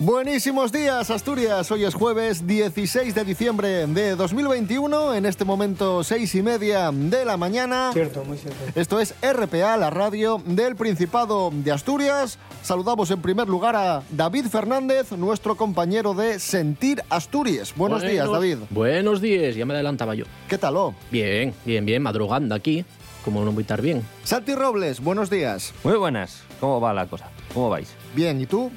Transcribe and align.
Buenísimos 0.00 0.72
días, 0.72 1.10
Asturias. 1.10 1.70
Hoy 1.70 1.84
es 1.84 1.92
jueves 1.92 2.46
16 2.46 3.14
de 3.14 3.22
diciembre 3.22 3.86
de 3.86 4.16
2021. 4.16 5.12
En 5.12 5.26
este 5.26 5.44
momento, 5.44 6.02
seis 6.02 6.34
y 6.34 6.40
media 6.40 6.90
de 6.90 7.26
la 7.26 7.36
mañana. 7.36 7.90
Cierto, 7.92 8.24
muy 8.24 8.38
cierto. 8.38 8.58
Esto 8.74 8.98
es 8.98 9.14
RPA, 9.20 9.76
la 9.76 9.90
radio 9.90 10.40
del 10.46 10.74
Principado 10.74 11.50
de 11.52 11.70
Asturias. 11.70 12.38
Saludamos 12.62 13.10
en 13.10 13.20
primer 13.20 13.46
lugar 13.46 13.76
a 13.76 14.02
David 14.10 14.46
Fernández, 14.46 15.12
nuestro 15.12 15.54
compañero 15.54 16.14
de 16.14 16.38
Sentir 16.38 17.02
Asturias. 17.10 17.74
Buenos 17.76 18.00
días, 18.00 18.26
David. 18.26 18.56
Buenos 18.70 19.20
días, 19.20 19.54
ya 19.54 19.66
me 19.66 19.74
adelantaba 19.74 20.14
yo. 20.14 20.24
¿Qué 20.48 20.56
tal? 20.56 20.78
oh? 20.78 20.94
Bien, 21.10 21.52
bien, 21.66 21.84
bien, 21.84 22.02
madrugando 22.02 22.54
aquí, 22.54 22.86
como 23.22 23.44
no 23.44 23.52
voy 23.52 23.60
a 23.60 23.64
estar 23.64 23.82
bien. 23.82 24.02
Santi 24.24 24.54
Robles, 24.54 25.00
buenos 25.00 25.28
días. 25.28 25.74
Muy 25.84 25.98
buenas. 25.98 26.42
¿Cómo 26.58 26.80
va 26.80 26.94
la 26.94 27.06
cosa? 27.06 27.28
¿Cómo 27.52 27.68
vais? 27.68 27.94
Bien, 28.14 28.40
¿y 28.40 28.46
tú? 28.46 28.70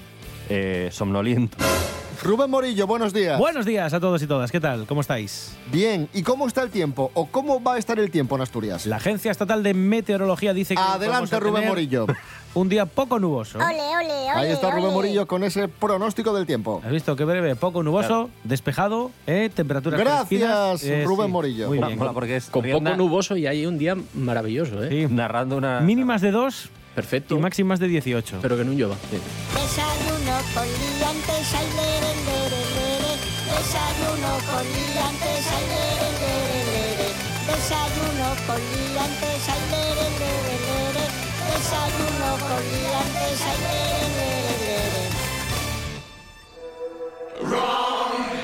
Eh, 0.50 0.90
somnoliento. 0.92 1.58
Rubén 2.24 2.50
Morillo, 2.50 2.88
buenos 2.88 3.12
días. 3.12 3.38
Buenos 3.38 3.66
días 3.66 3.94
a 3.94 4.00
todos 4.00 4.22
y 4.22 4.28
todas, 4.28 4.50
¿qué 4.50 4.62
tal? 4.62 4.86
¿Cómo 4.86 5.02
estáis? 5.02 5.58
Bien, 5.72 6.08
¿y 6.14 6.24
cómo 6.24 6.48
está 6.48 6.62
el 6.62 6.70
tiempo? 6.70 7.12
¿O 7.16 7.26
cómo 7.26 7.62
va 7.62 7.74
a 7.74 7.78
estar 7.78 8.00
el 8.00 8.10
tiempo 8.12 8.36
en 8.36 8.42
Asturias? 8.42 8.86
La 8.86 8.96
Agencia 8.96 9.30
Estatal 9.30 9.62
de 9.62 9.74
Meteorología 9.74 10.54
dice 10.54 10.76
que 10.76 10.82
Adelante, 10.82 11.38
Rubén 11.38 11.56
tener 11.56 11.70
Morillo. 11.70 12.08
un 12.54 12.70
día 12.70 12.86
poco 12.86 13.20
nuboso. 13.20 13.58
Ole, 13.58 13.66
ole, 13.68 14.06
ole. 14.06 14.30
Ahí 14.30 14.52
está 14.52 14.70
Rubén 14.72 14.86
ole. 14.86 14.94
Morillo 14.94 15.28
con 15.28 15.44
ese 15.44 15.68
pronóstico 15.68 16.34
del 16.34 16.46
tiempo. 16.46 16.82
¿Has 16.86 16.92
visto 16.92 17.14
qué 17.18 17.26
breve? 17.26 17.58
Poco 17.58 17.84
nuboso, 17.84 18.30
despejado, 18.46 19.12
¿eh? 19.28 19.50
temperaturas 19.54 20.00
Gracias. 20.00 20.84
Eh, 20.86 21.04
Rubén 21.06 21.28
sí, 21.28 21.32
Morillo. 21.34 21.68
Muy 21.68 21.80
bien. 21.80 21.98
mola 21.98 22.14
porque 22.14 22.38
es 22.38 22.46
Con 22.46 22.64
Rienda 22.64 22.92
poco 22.92 23.04
nuboso 23.04 23.36
y 23.36 23.48
hay 23.48 23.66
un 23.66 23.78
día 23.78 23.98
maravilloso, 24.14 24.82
¿eh? 24.82 25.08
Sí. 25.08 25.14
narrando 25.14 25.58
una... 25.58 25.82
Mínimas 25.82 26.22
de 26.22 26.32
2 26.32 26.70
Perfecto. 26.96 27.36
y 27.36 27.40
máximas 27.40 27.80
de 27.80 27.88
18. 27.90 28.40
Pero 28.42 28.56
que 28.56 28.64
no 28.64 28.72
llueva. 28.72 28.96
Desayuno 29.54 29.93
con 30.54 30.68
liantes, 30.68 31.54
ay, 31.60 31.68
lere, 31.80 32.12
lere, 32.28 32.62
lere. 32.76 33.14
Desayuno 33.50 34.32
con 34.50 34.66
liantes, 34.74 35.46
ay, 35.56 35.66
lere, 35.72 36.10
lere, 36.22 36.60
lere. 36.72 37.08
Desayuno 37.48 38.28
con 38.48 38.62
liantes, 38.72 39.44
ay, 39.54 39.64
lere, 39.74 40.08
lere, 40.22 40.56
lere. 40.68 41.06
Desayuno 41.50 42.30
con 42.48 42.62
liantes, 42.74 43.40
ay, 43.52 43.60
lere, 43.66 44.08
lere, 44.18 44.58
lere. 44.66 45.14
I 47.46 48.43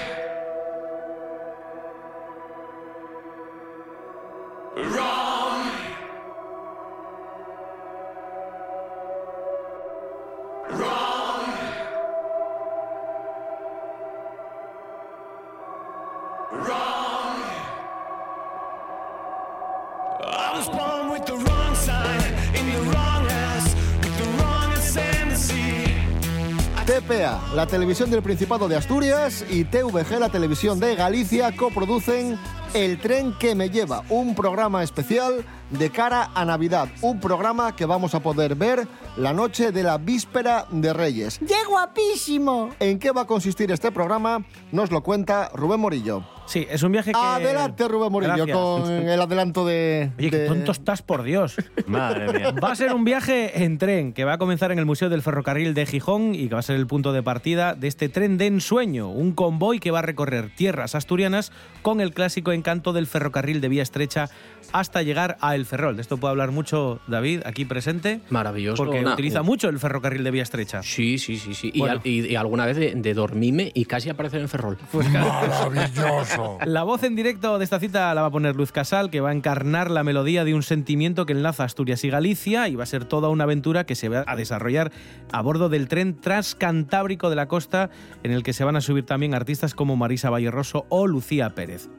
la 27.59 27.67
televisión 27.67 28.09
del 28.09 28.21
Principado 28.21 28.69
de 28.69 28.77
Asturias, 28.77 29.43
y 29.49 29.65
TVG, 29.65 30.17
la 30.17 30.29
televisión 30.29 30.79
de 30.79 30.95
Galicia, 30.95 31.53
coproducen 31.53 32.39
El 32.73 33.01
tren 33.01 33.33
que 33.37 33.53
me 33.53 33.69
lleva, 33.69 34.01
un 34.07 34.33
programa 34.33 34.81
especial 34.81 35.43
de 35.69 35.89
cara 35.89 36.31
a 36.35 36.45
Navidad, 36.45 36.87
un 37.01 37.19
programa 37.19 37.75
que 37.75 37.85
vamos 37.85 38.15
a 38.15 38.21
poder 38.21 38.55
ver 38.55 38.87
la 39.17 39.33
noche 39.33 39.73
de 39.73 39.83
la 39.83 39.97
víspera 39.97 40.67
de 40.71 40.93
Reyes. 40.93 41.37
¡Qué 41.39 41.65
guapísimo! 41.67 42.69
¿En 42.79 42.97
qué 42.97 43.11
va 43.11 43.23
a 43.23 43.27
consistir 43.27 43.69
este 43.73 43.91
programa? 43.91 44.45
Nos 44.71 44.89
lo 44.89 45.03
cuenta 45.03 45.51
Rubén 45.53 45.81
Morillo. 45.81 46.38
Sí, 46.49 46.65
es 46.69 46.81
un 46.81 46.91
viaje 46.91 47.11
que... 47.11 47.17
Adelante, 47.19 47.87
Rubén 47.87 48.11
Morillo, 48.11 48.33
Gracias. 48.35 48.57
con 48.57 48.91
el 48.91 49.21
adelanto 49.21 49.65
de... 49.67 50.11
Oye, 50.17 50.31
qué 50.31 50.37
tonto 50.47 50.71
estás, 50.71 51.01
por 51.03 51.21
Dios. 51.23 51.55
Madre 51.87 52.33
mía. 52.33 52.51
Va 52.51 52.71
a 52.71 52.75
ser 52.75 52.91
un 52.93 53.03
viaje 53.05 53.63
en 53.63 53.77
tren 53.77 54.13
que 54.13 54.25
va 54.25 54.33
a 54.33 54.37
comenzar 54.39 54.71
en 54.71 54.79
el 54.79 54.85
Museo 54.87 55.09
del 55.09 55.21
Ferrocarril 55.21 55.75
de 55.75 55.85
Gijón 55.85 56.33
y 56.33 56.47
que 56.47 56.53
va 56.55 56.59
a 56.59 56.63
ser 56.63 56.75
el 56.77 56.87
punto 56.87 57.13
de 57.13 57.21
partida 57.21 57.75
de 57.75 57.87
este 57.87 58.09
tren 58.09 58.37
de 58.39 58.47
ensueño, 58.47 59.09
un 59.09 59.33
convoy 59.33 59.79
que 59.79 59.91
va 59.91 59.99
a 59.99 60.01
recorrer 60.01 60.49
tierras 60.55 60.95
asturianas 60.95 61.51
con 61.83 62.01
el 62.01 62.13
clásico 62.13 62.51
encanto 62.51 62.93
del 62.93 63.05
ferrocarril 63.05 63.61
de 63.61 63.69
vía 63.69 63.83
estrecha 63.83 64.29
hasta 64.73 65.01
llegar 65.03 65.37
a 65.41 65.55
El 65.55 65.65
Ferrol. 65.67 65.95
De 65.97 66.01
esto 66.01 66.17
puede 66.17 66.31
hablar 66.31 66.51
mucho 66.51 66.99
David, 67.07 67.41
aquí 67.45 67.65
presente, 67.65 68.21
Maravilloso. 68.29 68.83
porque 68.83 68.99
Una- 69.01 69.13
utiliza 69.13 69.41
mucho 69.43 69.69
el 69.69 69.77
ferrocarril 69.79 70.23
de 70.23 70.31
vía 70.31 70.43
estrecha. 70.43 70.81
Sí, 70.83 71.17
sí, 71.19 71.37
sí, 71.37 71.53
sí. 71.53 71.71
Y, 71.73 71.79
Bueno. 71.79 71.95
al- 71.95 72.01
y- 72.07 72.27
y 72.27 72.35
alguna 72.35 72.65
vez 72.65 72.75
de, 72.77 72.93
de 72.95 73.13
dormirme 73.13 73.71
y 73.73 73.85
casi 73.85 74.09
aparecer 74.09 74.41
en 74.41 74.49
Ferrol. 74.49 74.77
La 76.65 76.83
voz 76.83 77.03
en 77.03 77.15
directo 77.15 77.57
de 77.57 77.63
esta 77.63 77.79
cita 77.79 78.13
la 78.13 78.21
va 78.21 78.27
a 78.27 78.31
poner 78.31 78.55
Luz 78.55 78.71
Casal, 78.71 79.09
que 79.09 79.21
va 79.21 79.29
a 79.29 79.33
encarnar 79.33 79.89
la 79.91 80.03
melodía 80.03 80.43
de 80.43 80.53
un 80.53 80.63
sentimiento 80.63 81.25
que 81.25 81.33
enlaza 81.33 81.63
Asturias 81.63 82.03
y 82.03 82.09
Galicia 82.09 82.67
y 82.67 82.75
va 82.75 82.83
a 82.83 82.87
ser 82.87 83.05
toda 83.05 83.29
una 83.29 83.45
aventura 83.45 83.85
que 83.85 83.95
se 83.95 84.09
va 84.09 84.23
a 84.27 84.35
desarrollar 84.35 84.91
a 85.31 85.41
bordo 85.41 85.69
del 85.69 85.87
tren 85.87 86.19
transcantábrico 86.19 87.29
de 87.29 87.35
la 87.35 87.47
costa, 87.47 87.89
en 88.23 88.31
el 88.31 88.43
que 88.43 88.53
se 88.53 88.63
van 88.63 88.75
a 88.75 88.81
subir 88.81 89.05
también 89.05 89.33
artistas 89.33 89.73
como 89.73 89.95
Marisa 89.95 90.29
Valleroso 90.29 90.85
o 90.89 91.07
Lucía 91.07 91.49
Pérez. 91.55 91.89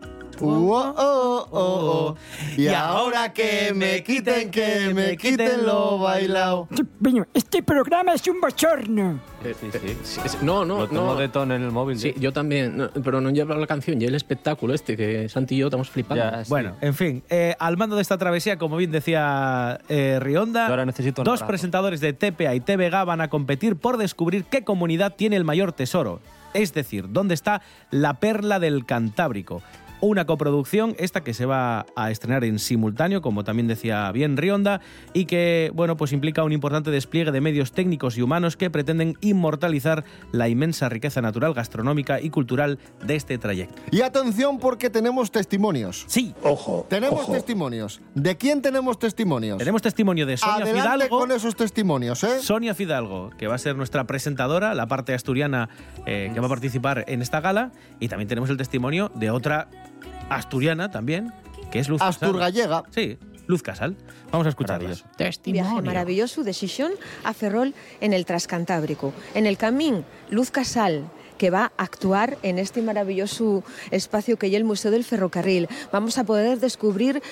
Uh, 0.41 0.73
oh, 0.73 0.95
oh, 0.97 1.49
oh, 1.51 1.57
oh. 1.61 2.17
Y 2.57 2.69
ahora 2.69 3.33
que 3.33 3.73
me 3.75 4.03
quiten, 4.03 4.51
que 4.51 4.93
me 4.95 5.17
quiten 5.17 5.65
lo 5.67 5.99
bailado. 5.99 6.69
Este 7.35 7.63
programa 7.63 8.15
es 8.15 8.27
un 8.27 8.41
bochorno. 8.41 9.21
Eh, 9.45 9.55
eh, 9.63 9.97
sí. 10.03 10.21
sí, 10.27 10.39
no, 10.43 10.65
no, 10.65 10.81
Lo 10.81 10.89
tomo 10.89 11.15
no. 11.15 11.17
de 11.17 11.29
tono 11.29 11.55
en 11.55 11.63
el 11.63 11.71
móvil. 11.71 11.99
Sí, 11.99 12.15
yo 12.19 12.33
también. 12.33 12.77
no, 12.77 12.91
pero 13.03 13.21
no 13.21 13.31
lleva 13.31 13.55
la 13.55 13.67
canción 13.67 14.01
y 14.01 14.05
el 14.05 14.15
espectáculo 14.15 14.75
este 14.75 14.97
que 14.97 15.29
Santi 15.29 15.55
y 15.55 15.59
yo 15.59 15.69
estamos 15.69 15.89
flipando. 15.91 16.23
Ya, 16.25 16.45
sí. 16.45 16.51
Bueno, 16.51 16.77
en 16.81 16.95
fin, 16.95 17.23
eh, 17.31 17.55
al 17.59 17.77
mando 17.77 17.97
de 17.97 18.03
esta 18.03 18.19
travesía, 18.19 18.59
como 18.59 18.77
bien 18.77 18.91
decía 18.91 19.81
eh, 19.89 20.19
Rionda, 20.21 20.67
ahora 20.67 20.85
necesito 20.85 21.23
dos 21.23 21.43
presentadores 21.43 22.01
de 22.01 22.13
TPA 22.13 22.55
y 22.55 22.61
TVG 22.61 23.05
van 23.05 23.21
a 23.21 23.29
competir 23.29 23.77
por 23.77 23.97
descubrir 23.97 24.45
qué 24.45 24.65
comunidad 24.65 25.15
tiene 25.17 25.37
el 25.37 25.45
mayor 25.45 25.73
tesoro. 25.73 26.21
Es 26.53 26.75
decir, 26.75 27.07
dónde 27.11 27.35
está 27.35 27.63
la 27.91 28.15
perla 28.15 28.59
del 28.59 28.85
Cantábrico. 28.85 29.63
Una 30.03 30.25
coproducción, 30.25 30.95
esta 30.99 31.23
que 31.23 31.35
se 31.35 31.45
va 31.45 31.85
a 31.95 32.11
estrenar 32.11 32.43
en 32.45 32.59
simultáneo, 32.59 33.21
como 33.21 33.45
también 33.45 33.69
decía 33.69 34.11
bien 34.13 34.39
Rionda, 34.39 34.81
y 35.13 35.27
que, 35.27 35.71
bueno, 35.75 35.99
pues 35.99 36.13
implica 36.13 36.43
un 36.43 36.53
importante 36.53 36.91
despliegue 36.91 37.33
de 37.33 37.41
medios 37.43 37.73
técnicos 37.73 38.17
y 38.17 38.23
humanos 38.23 38.57
que 38.57 38.71
pretenden 38.71 39.19
inmortalizar 39.21 40.05
la 40.33 40.49
inmensa 40.49 40.89
riqueza 40.89 41.21
natural, 41.21 41.53
gastronómica 41.53 42.19
y 42.19 42.31
cultural 42.31 42.79
de 43.05 43.17
este 43.17 43.37
trayecto. 43.37 43.83
Y 43.91 44.01
atención 44.01 44.59
porque 44.59 44.89
tenemos 44.89 45.31
testimonios. 45.31 46.05
Sí, 46.07 46.35
Tenemos 46.89 47.31
testimonios. 47.31 48.01
¿De 48.15 48.37
quién 48.39 48.63
tenemos 48.63 48.99
testimonios? 48.99 49.59
Tenemos 49.59 49.83
testimonio 49.83 50.25
de 50.25 50.39
Sonia 50.39 50.65
Adelante 50.65 50.83
Fidalgo. 50.83 51.19
con 51.19 51.31
esos 51.31 51.57
testimonios, 51.57 52.25
¿eh? 52.25 52.41
Sonia 52.41 52.75
Fidalgo, 52.75 53.31
que 53.37 53.47
va 53.49 53.57
a 53.57 53.59
ser 53.59 53.77
nuestra 53.77 54.05
presentadora, 54.05 54.75
la 54.75 54.87
parte 54.87 55.13
asturiana 55.13 55.69
eh, 56.07 56.31
que 56.33 56.41
va 56.41 56.47
a 56.47 56.51
participar 56.51 57.05
en 57.07 57.21
esta 57.21 57.41
gala. 57.41 57.71
Y 57.99 58.09
también 58.09 58.29
tenemos 58.29 58.49
el 58.49 58.57
testimonio 58.57 59.11
de 59.15 59.31
otra 59.31 59.69
asturiana 60.31 60.91
también, 60.91 61.33
que 61.71 61.79
es 61.81 61.89
Luz 61.89 61.99
Casal. 62.01 62.29
Asturgallega. 62.29 62.85
Sí, 62.91 63.19
Luz 63.47 63.63
Casal. 63.63 63.97
Vamos 64.33 64.47
a 64.47 64.51
escucharlas. 64.51 65.05
Viaje 65.45 65.83
maravilloso 65.83 66.43
de 66.45 66.53
Xixón 66.55 66.93
a 67.25 67.35
Ferrol 67.35 67.75
en 68.01 68.13
el 68.13 68.25
Transcantábrico. 68.25 69.13
En 69.35 69.45
el 69.47 69.57
camín, 69.57 70.05
Luz 70.31 70.51
Casal, 70.51 71.05
que 71.37 71.51
va 71.51 71.73
a 71.77 71.83
actuar 71.83 72.39
en 72.43 72.59
este 72.59 72.81
maravilloso 72.83 73.65
espacio 73.91 74.39
que 74.39 74.47
es 74.47 74.55
el 74.55 74.65
Museo 74.65 74.91
del 74.91 75.05
Ferrocarril. 75.05 75.69
Vamos 75.93 76.17
a 76.19 76.25
poder 76.25 76.61
descubrir 76.61 77.23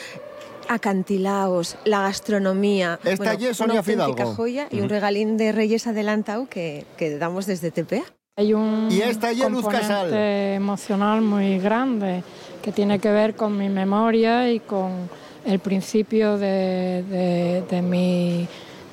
acantilaos, 0.68 1.76
la 1.84 2.02
gastronomía. 2.02 2.98
Está 3.04 3.30
allí 3.30 3.52
Sonia 3.54 3.74
una 3.74 3.78
auténtica 3.80 4.12
Fidalgo. 4.14 4.34
joya 4.34 4.68
y 4.70 4.80
un 4.80 4.88
regalín 4.88 5.36
de 5.36 5.52
Reyes 5.52 5.86
adelantado 5.86 6.46
que, 6.48 6.84
que 6.96 7.16
damos 7.18 7.46
desde 7.46 7.70
TPA. 7.70 8.02
Hay 8.36 8.54
un 8.54 8.88
Y 8.90 9.00
esta 9.02 9.32
ya 9.32 9.48
Luz 9.48 9.62
componente 9.62 9.88
Casal. 9.88 10.14
emocional 10.14 11.22
muy 11.22 11.58
grande 11.58 12.22
que 12.68 12.72
tiene 12.72 12.98
que 12.98 13.10
ver 13.10 13.34
con 13.34 13.56
mi 13.56 13.70
memoria 13.70 14.50
y 14.52 14.60
con 14.60 15.08
el 15.46 15.58
principio 15.58 16.36
de, 16.36 17.02
de- 17.08 17.62
de 17.62 17.80
mi, 17.80 18.46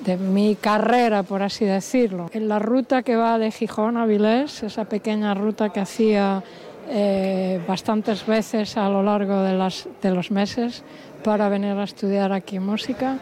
de 0.05 0.15
mi 0.15 0.55
carrera, 0.55 1.23
por 1.23 1.43
así 1.43 1.65
decirlo. 1.65 2.29
En 2.31 2.47
la 2.47 2.57
ruta 2.57 3.03
que 3.03 3.17
va 3.17 3.37
de 3.37 3.51
Gijón 3.51 3.97
a 3.97 4.05
Vilés, 4.05 4.63
esa 4.63 4.85
pequeña 4.85 5.33
ruta 5.33 5.71
que 5.73 5.81
hacía 5.81 6.41
eh, 6.87 7.59
bastantes 7.67 8.25
veces 8.25 8.77
a 8.77 8.87
lo 8.87 9.03
largo 9.03 9.41
de, 9.41 9.55
las, 9.55 9.89
de 10.01 10.11
los 10.11 10.31
meses 10.31 10.85
para 11.21 11.49
venir 11.49 11.71
a 11.73 11.83
estudiar 11.83 12.31
aquí 12.31 12.59
música. 12.59 13.17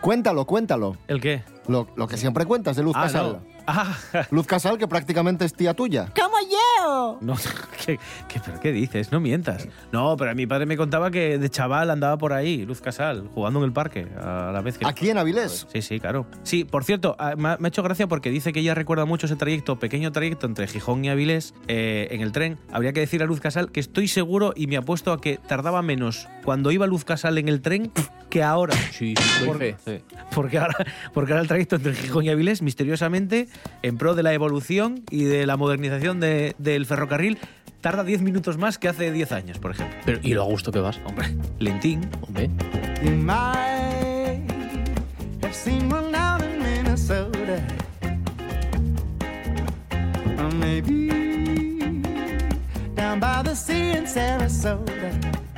Cuéntalo, 0.00 0.44
cuéntalo. 0.44 0.96
¿El 1.06 1.20
qué? 1.20 1.44
Lo, 1.68 1.86
lo 1.94 2.08
que 2.08 2.16
siempre 2.16 2.46
cuentas 2.46 2.74
de 2.74 2.82
Luz 2.82 2.96
Ah, 2.96 3.02
Casal. 3.04 3.26
no. 3.46 3.53
Ah, 3.66 3.96
Luz 4.30 4.46
Casal, 4.46 4.78
que 4.78 4.86
prácticamente 4.86 5.44
es 5.44 5.54
tía 5.54 5.74
tuya. 5.74 6.12
¡Como 6.14 6.36
yo! 6.40 7.18
no, 7.20 7.34
¿qué, 7.86 7.98
qué, 8.28 8.40
pero 8.44 8.60
qué 8.60 8.72
dices? 8.72 9.10
No 9.10 9.20
mientas. 9.20 9.68
No, 9.92 10.16
pero 10.16 10.34
mi 10.34 10.46
padre 10.46 10.66
me 10.66 10.76
contaba 10.76 11.10
que 11.10 11.38
de 11.38 11.50
chaval 11.50 11.90
andaba 11.90 12.18
por 12.18 12.32
ahí, 12.32 12.66
Luz 12.66 12.80
Casal, 12.80 13.28
jugando 13.34 13.60
en 13.60 13.66
el 13.66 13.72
parque, 13.72 14.06
a 14.20 14.50
la 14.52 14.60
vez 14.60 14.78
que... 14.78 14.86
Aquí 14.86 15.08
en 15.08 15.18
Avilés. 15.18 15.66
Sí, 15.72 15.82
sí, 15.82 16.00
claro. 16.00 16.26
Sí, 16.42 16.64
por 16.64 16.84
cierto, 16.84 17.16
ah, 17.18 17.34
me 17.36 17.48
ha, 17.48 17.58
hecho 17.66 17.82
gracia 17.82 18.06
porque 18.06 18.30
dice 18.30 18.52
que 18.52 18.60
ella 18.60 18.74
recuerda 18.74 19.04
mucho 19.06 19.26
ese 19.26 19.36
trayecto, 19.36 19.78
pequeño 19.78 20.12
trayecto 20.12 20.46
entre 20.46 20.66
Gijón 20.66 21.04
y 21.04 21.08
Avilés 21.08 21.54
eh, 21.68 22.08
en 22.10 22.20
el 22.20 22.32
tren. 22.32 22.58
Habría 22.70 22.92
que 22.92 23.00
decir 23.00 23.22
a 23.22 23.26
Luz 23.26 23.40
Casal 23.40 23.72
que 23.72 23.80
estoy 23.80 24.08
seguro 24.08 24.52
y 24.54 24.66
me 24.66 24.76
apuesto 24.76 25.12
a 25.12 25.20
que 25.20 25.38
tardaba 25.38 25.82
menos 25.82 26.28
cuando 26.44 26.70
iba 26.70 26.86
Luz 26.86 27.04
Casal 27.04 27.38
en 27.38 27.48
el 27.48 27.62
tren 27.62 27.92
que 28.28 28.42
ahora. 28.42 28.74
Sí, 28.90 29.14
sí, 29.16 29.44
Por- 29.46 29.58
fe. 29.58 29.76
Sí. 29.84 30.02
Porque 30.34 30.58
ahora, 30.58 30.74
porque 31.12 31.32
ahora 31.32 31.42
el 31.42 31.48
trayecto 31.48 31.76
entre 31.76 31.94
Gijón 31.94 32.24
y 32.24 32.30
Avilés, 32.30 32.62
misteriosamente, 32.62 33.48
en 33.82 33.96
pro 33.98 34.14
de 34.14 34.22
la 34.22 34.32
evolución 34.32 35.04
y 35.10 35.24
de 35.24 35.46
la 35.46 35.56
modernización 35.56 36.20
de- 36.20 36.54
del 36.58 36.86
ferrocarril, 36.86 37.38
tarda 37.80 38.04
10 38.04 38.22
minutos 38.22 38.56
más 38.58 38.78
que 38.78 38.88
hace 38.88 39.12
10 39.12 39.32
años, 39.32 39.58
por 39.58 39.72
ejemplo. 39.72 39.96
Pero, 40.04 40.20
y 40.22 40.34
lo 40.34 40.42
a 40.42 40.46
gusto 40.46 40.72
que 40.72 40.80
vas. 40.80 41.00
Hombre, 41.04 41.36
lentín. 41.58 42.08
Hombre. 42.22 42.50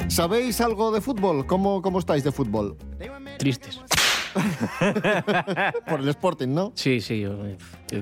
¿Sabéis 0.08 0.60
algo 0.60 0.92
de 0.92 1.00
fútbol? 1.00 1.46
¿Cómo, 1.46 1.82
cómo 1.82 1.98
estáis 1.98 2.24
de 2.24 2.32
fútbol? 2.32 2.76
Tristes. 3.38 3.80
Por 5.88 6.00
el 6.00 6.08
Sporting, 6.08 6.48
¿no? 6.48 6.72
Sí, 6.74 7.00
sí. 7.00 7.20
yo- 7.20 7.36
yo- 7.90 8.00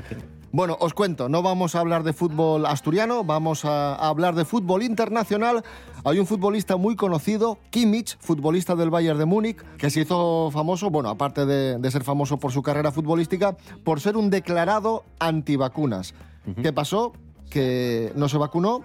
Bueno, 0.52 0.76
os 0.78 0.94
cuento, 0.94 1.28
no 1.28 1.42
vamos 1.42 1.75
a 1.75 1.81
hablar 1.81 2.04
de 2.04 2.12
fútbol 2.12 2.64
asturiano, 2.66 3.25
vamos 3.25 3.64
a, 3.64 3.94
a 3.96 4.08
hablar 4.08 4.34
de 4.36 4.44
fútbol 4.44 4.82
internacional. 4.84 5.64
Hay 6.04 6.19
un 6.20 6.26
futbolista 6.26 6.76
muy 6.76 6.94
conocido, 6.94 7.58
Kimmich, 7.70 8.16
futbolista 8.20 8.76
del 8.76 8.90
Bayern 8.90 9.19
de 9.19 9.25
Múnich, 9.25 9.56
que 9.78 9.90
se 9.90 10.02
hizo 10.02 10.50
famoso, 10.52 10.90
bueno, 10.90 11.08
aparte 11.08 11.44
de, 11.44 11.78
de 11.78 11.90
ser 11.90 12.04
famoso 12.04 12.36
por 12.36 12.52
su 12.52 12.62
carrera 12.62 12.92
futbolística, 12.92 13.56
por 13.82 14.00
ser 14.00 14.16
un 14.16 14.31
declarado 14.31 15.02
antivacunas. 15.19 16.14
¿Qué 16.62 16.72
pasó? 16.72 17.14
Que 17.50 18.12
no 18.14 18.28
se 18.28 18.38
vacunó, 18.38 18.82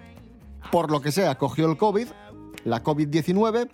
por 0.71 0.89
lo 0.89 1.01
que 1.01 1.11
sea, 1.11 1.35
cogió 1.37 1.69
el 1.69 1.77
COVID, 1.77 2.07
la 2.65 2.83
COVID-19, 2.83 3.69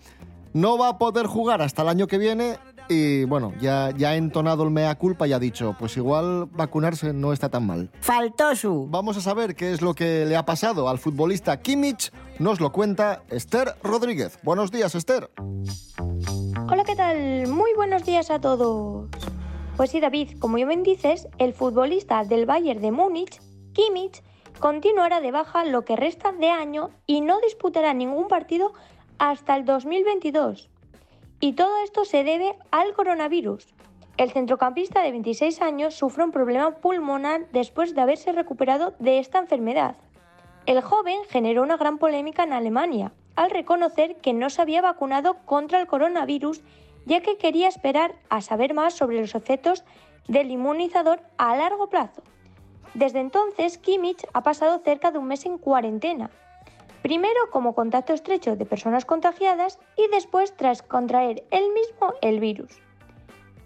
no 0.54 0.78
va 0.78 0.90
a 0.90 0.98
poder 0.98 1.28
jugar 1.28 1.62
hasta 1.62 1.82
el 1.84 1.90
año 1.90 2.08
que 2.08 2.18
viene 2.18 2.58
y 2.88 3.24
bueno, 3.26 3.54
ya, 3.60 3.92
ya 3.96 4.10
ha 4.10 4.16
entonado 4.16 4.64
el 4.64 4.72
mea 4.72 4.96
culpa 4.96 5.28
y 5.28 5.34
ha 5.34 5.40
dicho, 5.40 5.76
pues 5.80 5.98
igual 5.98 6.48
vacunarse 6.52 7.14
no 7.14 7.34
está 7.34 7.50
tan 7.50 7.66
mal. 7.66 7.90
Faltó 8.00 8.56
su. 8.56 8.88
Vamos 8.90 9.18
a 9.18 9.22
saber 9.22 9.56
qué 9.56 9.72
es 9.72 9.82
lo 9.82 9.94
que 9.94 10.26
le 10.26 10.36
ha 10.36 10.46
pasado 10.46 10.90
al 10.90 11.00
futbolista 11.00 11.60
Kimmich, 11.60 12.12
nos 12.40 12.60
lo 12.60 12.72
cuenta 12.72 13.24
Esther 13.30 13.76
Rodríguez. 13.84 14.40
Buenos 14.44 14.72
días, 14.72 14.96
Esther. 14.96 15.30
Hola, 16.70 16.84
¿qué 16.86 16.96
tal? 16.96 17.48
Muy 17.48 17.74
buenos 17.76 18.06
días 18.06 18.30
a 18.30 18.40
todos. 18.40 19.10
Pues 19.78 19.92
sí, 19.92 20.00
David, 20.00 20.40
como 20.40 20.56
bien 20.56 20.84
dices, 20.84 21.28
el 21.38 21.54
futbolista 21.54 22.24
del 22.24 22.46
Bayern 22.46 22.82
de 22.82 22.92
Múnich, 22.92 23.42
Kimmich, 23.74 24.24
continuará 24.60 25.20
de 25.20 25.32
baja 25.32 25.66
lo 25.66 25.84
que 25.84 25.96
resta 25.96 26.32
de 26.32 26.50
año 26.50 26.92
y 27.06 27.22
no 27.22 27.40
disputará 27.42 27.94
ningún 27.94 28.28
partido 28.28 28.74
hasta 29.18 29.56
el 29.56 29.66
2022. 29.66 30.70
Y 31.40 31.54
todo 31.54 31.84
esto 31.84 32.06
se 32.06 32.24
debe 32.24 32.56
al 32.72 32.94
coronavirus. 32.94 33.68
El 34.18 34.32
centrocampista 34.32 35.02
de 35.02 35.12
26 35.12 35.62
años 35.62 35.94
sufre 35.94 36.24
un 36.24 36.32
problema 36.32 36.76
pulmonar 36.76 37.48
después 37.52 37.94
de 37.94 38.02
haberse 38.02 38.32
recuperado 38.32 38.94
de 39.00 39.20
esta 39.20 39.40
enfermedad. 39.40 39.98
El 40.66 40.82
joven 40.82 41.20
generó 41.30 41.62
una 41.62 41.78
gran 41.78 41.98
polémica 41.98 42.44
en 42.44 42.54
Alemania 42.54 43.12
al 43.36 43.52
reconocer 43.52 44.16
que 44.18 44.34
no 44.34 44.50
se 44.50 44.62
había 44.62 44.82
vacunado 44.82 45.38
contra 45.46 45.82
el 45.82 45.88
coronavirus 45.88 46.64
ya 47.06 47.22
que 47.22 47.38
quería 47.38 47.68
esperar 47.68 48.16
a 48.30 48.42
saber 48.42 48.74
más 48.74 48.94
sobre 48.94 49.20
los 49.20 49.36
efectos 49.36 49.84
del 50.28 50.50
inmunizador 50.50 51.22
a 51.38 51.56
largo 51.56 51.88
plazo. 51.88 52.24
Desde 52.94 53.20
entonces, 53.20 53.78
Kimmich 53.78 54.26
ha 54.34 54.42
pasado 54.42 54.80
cerca 54.80 55.12
de 55.12 55.20
un 55.20 55.28
mes 55.28 55.46
en 55.46 55.58
cuarentena, 55.58 56.32
primero 57.06 57.52
como 57.52 57.76
contacto 57.76 58.14
estrecho 58.14 58.56
de 58.56 58.66
personas 58.66 59.06
contagiadas 59.06 59.78
y 59.96 60.08
después 60.08 60.58
tras 60.58 60.82
contraer 60.82 61.44
él 61.52 61.66
mismo 61.72 62.16
el 62.24 62.40
virus. 62.40 62.82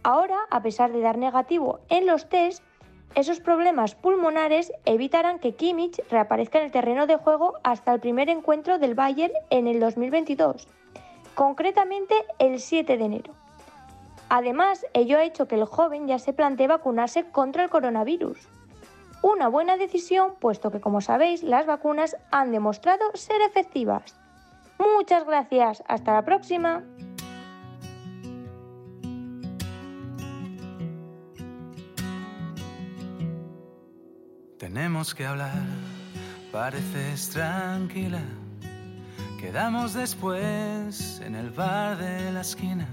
Ahora, 0.04 0.40
a 0.52 0.62
pesar 0.62 0.92
de 0.92 1.00
dar 1.00 1.18
negativo 1.18 1.80
en 1.88 2.06
los 2.06 2.28
test, 2.28 2.62
esos 3.16 3.40
problemas 3.40 3.96
pulmonares 3.96 4.74
evitarán 4.84 5.40
que 5.40 5.56
Kimmich 5.56 6.02
reaparezca 6.12 6.58
en 6.58 6.66
el 6.66 6.72
terreno 6.74 7.08
de 7.08 7.16
juego 7.16 7.54
hasta 7.64 7.94
el 7.94 8.02
primer 8.02 8.28
encuentro 8.28 8.78
del 8.78 8.94
Bayern 8.94 9.32
en 9.50 9.68
el 9.68 9.80
2022, 9.80 10.68
concretamente 11.34 12.16
el 12.40 12.60
7 12.60 12.98
de 12.98 13.06
enero. 13.06 13.34
Además, 14.28 14.86
ello 14.94 15.18
ha 15.18 15.24
hecho 15.24 15.48
que 15.48 15.56
el 15.56 15.64
joven 15.64 16.08
ya 16.08 16.20
se 16.20 16.34
plantee 16.34 16.68
vacunarse 16.68 17.24
contra 17.32 17.64
el 17.64 17.70
coronavirus. 17.70 18.50
Una 19.22 19.50
buena 19.50 19.76
decisión, 19.76 20.36
puesto 20.40 20.72
que, 20.72 20.80
como 20.80 21.02
sabéis, 21.02 21.44
las 21.44 21.66
vacunas 21.66 22.16
han 22.32 22.52
demostrado 22.52 23.04
ser 23.16 23.42
efectivas. 23.42 24.16
Muchas 24.78 25.26
gracias, 25.26 25.84
hasta 25.88 26.14
la 26.14 26.24
próxima. 26.24 26.84
Tenemos 34.58 35.14
que 35.14 35.26
hablar, 35.26 35.66
pareces 36.54 37.30
tranquila. 37.30 38.22
Quedamos 39.38 39.94
después 39.94 41.22
en 41.26 41.36
el 41.36 41.50
bar 41.50 41.98
de 41.98 42.32
la 42.32 42.42
esquina. 42.42 42.88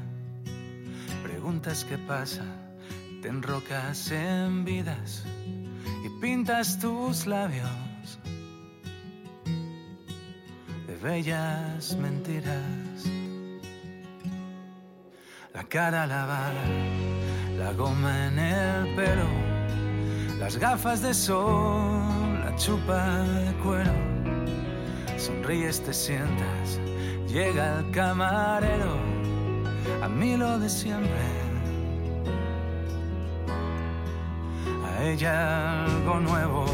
Preguntas 1.23 1.85
qué 1.85 1.99
pasa, 1.99 2.45
te 3.23 3.29
enrocas 3.29 4.11
en 4.11 4.65
vidas 4.65 5.25
y 6.05 6.09
pintas 6.21 6.79
tus 6.79 7.27
labios 7.27 8.19
de 10.87 10.97
bellas 10.97 11.97
mentiras. 11.97 13.05
La 15.55 15.65
cara 15.65 16.07
lavada, 16.07 16.65
la 17.59 17.73
goma 17.73 18.27
en 18.27 18.39
el 18.39 18.95
pelo 18.95 19.57
las 20.39 20.59
gafas 20.59 21.03
de 21.03 21.15
sol, 21.15 22.39
la 22.45 22.55
chupa 22.57 23.23
de 23.23 23.53
cuero. 23.63 23.93
Sonríes, 25.17 25.83
te 25.83 25.93
sientas, 25.93 26.79
llega 27.27 27.79
el 27.79 27.91
camarero, 27.91 28.97
a 30.03 30.09
mí 30.09 30.37
lo 30.37 30.59
de 30.59 30.69
siempre. 30.69 31.46
Ella 35.13 35.85
algo 35.85 36.21
nuevo. 36.21 36.65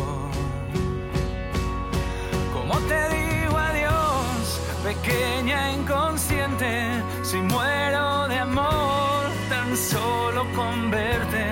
Como 2.52 2.74
te 2.88 3.00
digo 3.16 3.58
adiós, 3.58 4.60
pequeña 4.82 5.72
inconsciente, 5.72 7.02
si 7.22 7.38
muero 7.38 8.28
de 8.28 8.38
amor, 8.38 9.22
tan 9.48 9.76
solo 9.76 10.44
con 10.54 10.90
verte. 10.90 11.44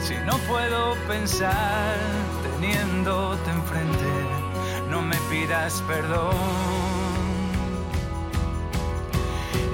Si 0.00 0.14
no 0.26 0.36
puedo 0.50 0.94
pensar 1.08 1.96
teniéndote 2.42 3.50
enfrente, 3.50 4.12
no 4.90 5.02
me 5.02 5.16
pidas 5.30 5.82
perdón. 5.86 6.34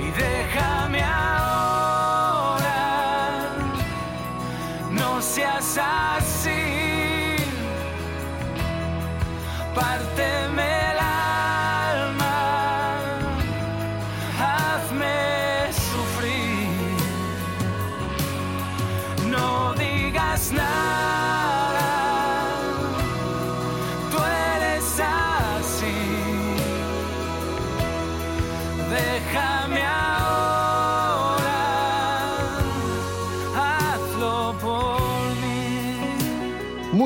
Y 0.05 0.11
déjame 0.11 1.02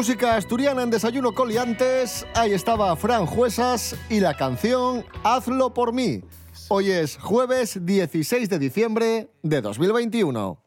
música 0.04 0.36
asturiana 0.36 0.82
en 0.82 0.90
Desayuno 0.90 1.32
Coliantes, 1.32 2.26
ahí 2.34 2.52
estaba 2.52 2.94
Fran 2.94 3.24
Juesas 3.24 3.96
y 4.10 4.20
la 4.20 4.36
canción 4.36 5.02
Hazlo 5.22 5.72
por 5.72 5.94
mí. 5.94 6.20
Hoy 6.68 6.90
es 6.90 7.16
jueves 7.16 7.78
16 7.86 8.50
de 8.50 8.58
diciembre 8.58 9.30
de 9.42 9.62
2021. 9.62 10.58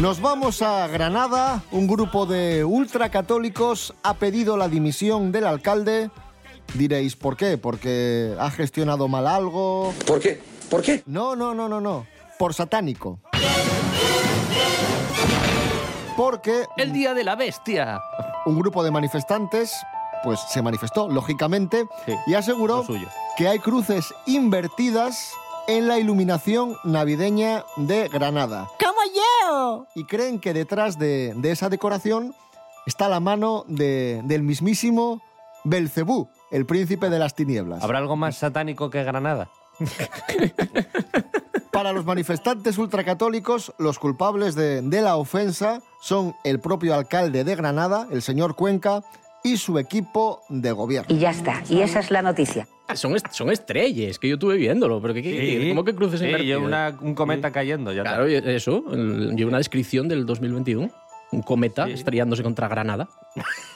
Nos 0.00 0.22
vamos 0.22 0.62
a 0.62 0.86
Granada. 0.86 1.62
Un 1.72 1.86
grupo 1.86 2.24
de 2.24 2.64
ultracatólicos 2.64 3.92
ha 4.02 4.14
pedido 4.14 4.56
la 4.56 4.68
dimisión 4.68 5.30
del 5.30 5.46
alcalde. 5.46 6.10
Diréis, 6.74 7.16
¿por 7.16 7.36
qué? 7.36 7.58
¿Porque 7.58 8.34
ha 8.38 8.50
gestionado 8.50 9.08
mal 9.08 9.26
algo? 9.26 9.92
¿Por 10.06 10.20
qué? 10.20 10.40
¿Por 10.70 10.80
qué? 10.80 11.02
No, 11.04 11.36
no, 11.36 11.52
no, 11.54 11.68
no, 11.68 11.82
no. 11.82 12.06
Por 12.38 12.54
satánico. 12.54 13.18
Porque 16.16 16.64
El 16.78 16.92
día 16.94 17.12
de 17.12 17.24
la 17.24 17.36
bestia. 17.36 18.00
un 18.46 18.58
grupo 18.58 18.82
de 18.82 18.90
manifestantes 18.90 19.74
pues 20.22 20.38
se 20.50 20.60
manifestó, 20.60 21.08
lógicamente, 21.08 21.86
Sí, 22.04 22.12
y 22.26 22.34
aseguró 22.34 22.84
que 23.38 23.48
hay 23.48 23.58
cruces 23.58 24.12
invertidas 24.26 25.32
en 25.66 25.88
la 25.88 25.98
iluminación 25.98 26.76
navideña 26.84 27.64
de 27.76 28.08
Granada. 28.08 28.68
¡Como 28.78 28.89
Y 29.94 30.04
creen 30.04 30.38
que 30.40 30.52
detrás 30.54 30.98
de, 30.98 31.32
de 31.36 31.50
esa 31.50 31.68
decoración 31.68 32.34
está 32.86 33.08
la 33.08 33.20
mano 33.20 33.64
de- 33.68 34.20
del 34.24 34.42
mismísimo 34.42 35.20
Belcebú, 35.64 36.28
el 36.50 36.66
príncipe 36.66 37.10
de 37.10 37.18
las 37.18 37.34
tinieblas. 37.34 37.82
¿Habrá 37.84 37.98
algo 37.98 38.16
más 38.16 38.36
satánico 38.36 38.90
que 38.90 39.04
Granada? 39.04 39.50
Para 41.70 41.92
los 41.92 42.04
manifestantes 42.04 42.78
ultracatólicos, 42.78 43.72
los 43.78 43.98
culpables 43.98 44.54
de, 44.54 44.82
de 44.82 45.00
la 45.02 45.16
ofensa 45.16 45.80
son 46.00 46.34
el 46.44 46.60
propio 46.60 46.94
alcalde 46.94 47.44
de 47.44 47.54
Granada, 47.54 48.06
el 48.10 48.22
señor 48.22 48.56
Cuenca, 48.56 49.02
y 49.42 49.56
su 49.56 49.78
equipo 49.78 50.42
de 50.50 50.72
gobierno. 50.72 51.14
Y 51.14 51.18
ya 51.20 51.30
está. 51.30 51.62
Y 51.68 51.80
esa 51.80 52.00
es 52.00 52.10
la 52.10 52.20
noticia. 52.22 52.68
Son, 52.94 53.14
est- 53.16 53.30
son 53.32 53.50
estrellas, 53.50 54.18
que 54.18 54.28
yo 54.28 54.34
estuve 54.34 54.56
viéndolo, 54.56 55.00
pero 55.00 55.14
que, 55.14 55.22
que- 55.22 55.60
Sí. 55.62 55.68
¿cómo 55.70 55.84
que 55.84 55.94
cruces 55.94 56.20
Sí, 56.20 56.26
invertidas? 56.26 56.58
lleva 56.60 56.66
una- 56.66 56.96
un 57.00 57.14
cometa 57.14 57.50
cayendo. 57.50 57.92
Ya. 57.92 58.02
Claro, 58.02 58.28
y 58.28 58.34
eso, 58.34 58.84
lleva 58.92 59.48
una 59.48 59.58
descripción 59.58 60.08
del 60.08 60.26
2021. 60.26 60.90
Un 61.32 61.42
cometa 61.42 61.86
Sí. 61.86 61.92
estrellándose 61.92 62.42
contra 62.42 62.66
Granada. 62.66 63.08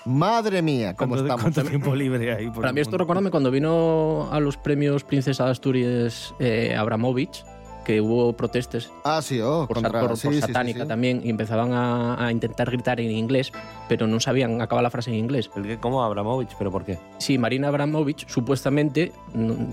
Madre 0.04 0.60
mía, 0.60 0.94
cómo 0.94 1.10
¿Cuánto, 1.14 1.24
estamos. 1.32 1.42
cuánto 1.42 1.62
tiempo 1.70 1.94
libre 1.94 2.36
por 2.48 2.62
Para 2.62 2.72
mí 2.72 2.80
esto 2.80 2.98
recuérdame 2.98 3.30
cuando 3.30 3.50
vino 3.52 4.28
a 4.32 4.40
los 4.40 4.56
premios 4.56 5.04
Princesa 5.04 5.44
de 5.44 5.50
Asturias 5.52 6.34
eh, 6.40 6.74
Abramovich, 6.76 7.44
que 7.84 8.00
hubo 8.00 8.32
protestes 8.32 8.90
Ah, 9.04 9.20
sí, 9.22 9.40
oh, 9.40 9.66
por, 9.68 9.80
contra- 9.82 10.00
por- 10.00 10.16
sí, 10.16 10.26
por 10.28 10.34
sí, 10.34 10.40
sí, 10.40 10.46
satánica 10.46 10.82
sí. 10.82 10.88
también 10.88 11.20
y 11.24 11.30
empezaban 11.30 11.72
a, 11.72 12.26
a 12.26 12.32
intentar 12.32 12.70
gritar 12.70 13.00
en 13.00 13.10
inglés, 13.10 13.52
pero 13.88 14.06
no 14.06 14.18
sabían 14.20 14.60
acabar 14.60 14.82
la 14.82 14.90
frase 14.90 15.10
en 15.10 15.16
inglés. 15.16 15.50
¿El 15.56 15.62
que 15.64 15.78
cómo 15.78 16.02
Abramovich? 16.02 16.50
¿Pero 16.58 16.70
por 16.70 16.84
qué? 16.84 16.98
Sí, 17.18 17.38
Marina 17.38 17.68
Abramovich 17.68 18.26
supuestamente 18.28 19.12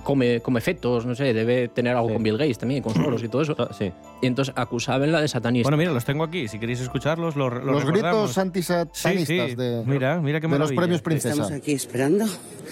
come, 0.03 0.41
come 0.41 0.61
fetos, 0.61 1.05
no 1.05 1.15
sé, 1.15 1.33
debe 1.33 1.67
tener 1.69 1.95
algo 1.95 2.09
Sí. 2.09 2.13
con 2.15 2.23
Bill 2.23 2.37
Gates 2.37 2.57
también, 2.57 2.83
con 2.83 2.93
Soros 2.93 3.23
y 3.23 3.29
todo 3.29 3.41
eso. 3.43 3.55
Sí. 3.77 3.91
Y 4.21 4.27
entonces 4.27 4.53
acusaban 4.57 5.11
la 5.11 5.21
de 5.21 5.27
satanista. 5.27 5.65
Bueno, 5.67 5.77
mira, 5.77 5.91
los 5.91 6.05
tengo 6.05 6.23
aquí. 6.23 6.47
Si 6.47 6.59
queréis 6.59 6.81
escucharlos, 6.81 7.35
los, 7.35 7.53
los 7.53 7.63
Los 7.65 7.85
gritos 7.85 8.37
antisatanistas 8.37 9.25
Sí, 9.25 9.25
sí. 9.25 9.55
de, 9.55 9.83
Mira, 9.85 10.19
mira 10.21 10.39
qué 10.41 10.47
de 10.47 10.59
los 10.59 10.71
premios 10.71 11.01
Princesa. 11.01 11.29
Estamos 11.41 11.51
aquí 11.51 11.71
esperando 11.71 12.25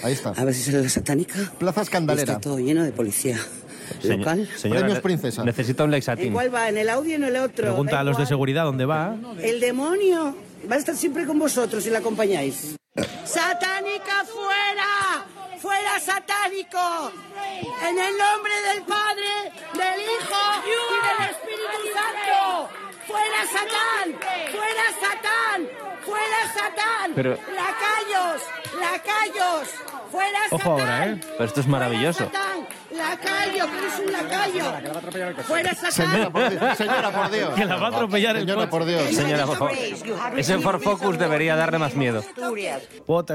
Ahí 0.04 0.14
está. 0.14 0.32
a 0.32 0.44
ver 0.46 0.54
si 0.54 0.64
sale 0.72 0.84
la 0.84 0.90
satánica. 0.90 1.36
Plaza 1.58 1.82
Escandalera. 1.82 2.34
Está 2.34 2.42
todo 2.42 2.60
lleno 2.60 2.84
de 2.84 2.92
policía 2.92 3.38
local. 4.04 4.48
señora, 4.56 4.80
Premios 4.82 5.00
Princesa. 5.02 5.44
Necesita 5.44 5.84
un 5.84 5.92
Lexatín. 5.92 6.28
¿En 6.28 6.34
cuál 6.34 6.54
va? 6.54 6.70
¿En 6.70 6.78
el 6.78 6.90
audio 6.90 7.14
o 7.14 7.16
en 7.16 7.24
el 7.24 7.36
otro? 7.38 7.66
Pregunta 7.66 7.96
Da 7.96 8.00
a 8.02 8.04
los 8.04 8.18
de 8.18 8.26
seguridad 8.26 8.64
dónde 8.64 8.86
va. 8.86 9.16
El 9.42 9.60
demonio 9.60 10.36
va 10.70 10.76
a 10.76 10.80
estar 10.80 10.96
siempre 10.96 11.26
con 11.26 11.40
vosotros 11.40 11.84
si 11.84 11.90
la 11.90 12.00
acompañáis. 12.00 12.76
¡Satánica 13.26 14.26
fuera! 14.26 15.26
¡Fuera 15.60 16.00
satánico! 16.00 17.12
En 17.88 18.00
el 18.00 18.18
nombre 18.18 18.54
del 18.74 18.84
Padre, 18.84 19.52
del 19.74 20.02
Hijo 20.02 20.42
y 20.66 21.08
del 21.08 21.30
Espíritu 21.32 21.80
Santo. 21.94 22.70
¡Fuera 23.08 23.42
Satán! 23.46 24.20
¡Fuera 24.52 24.86
Satán! 25.02 25.68
¡Fuera 26.10 26.54
Satán! 26.54 27.12
Pero- 27.16 27.32
¡Lacayos! 27.32 28.42
¡Lacayos! 28.80 29.68
¡Fuera 30.12 30.40
Ojo 30.50 30.58
Satán! 30.58 30.72
ahora, 30.72 31.06
¿eh? 31.08 31.20
Pero 31.38 31.46
esto 31.46 31.60
es 31.62 31.68
maravilloso. 31.68 32.30
¡Fuera 32.30 32.40
Satán! 32.40 32.68
¡Lacayo! 32.98 33.66
¡Que 33.72 33.78
eres 33.78 34.00
un 34.00 34.12
lacayo! 34.12 34.64
¡Fuera 35.44 35.76
Satán! 35.76 35.92
Señora, 35.92 36.30
por 36.32 36.50
Dios. 36.50 36.64
Señora, 36.78 37.12
por 37.12 37.30
Dios. 37.32 37.54
Que 37.54 37.66
la 37.66 37.76
va 37.76 37.86
a 37.88 37.90
atropellar 37.90 38.36
el 38.36 38.42
Señora, 38.42 38.62
coche. 38.62 38.72
por 38.72 38.86
Dios. 38.86 39.04
Señora, 39.16 39.46
por 39.46 39.58
favor. 39.58 39.74
Ese 40.38 40.58
Ford 40.60 40.82
Focus 40.82 41.20
debería 41.20 41.56
darle 41.56 41.78
más 41.78 41.94
miedo. 41.96 42.24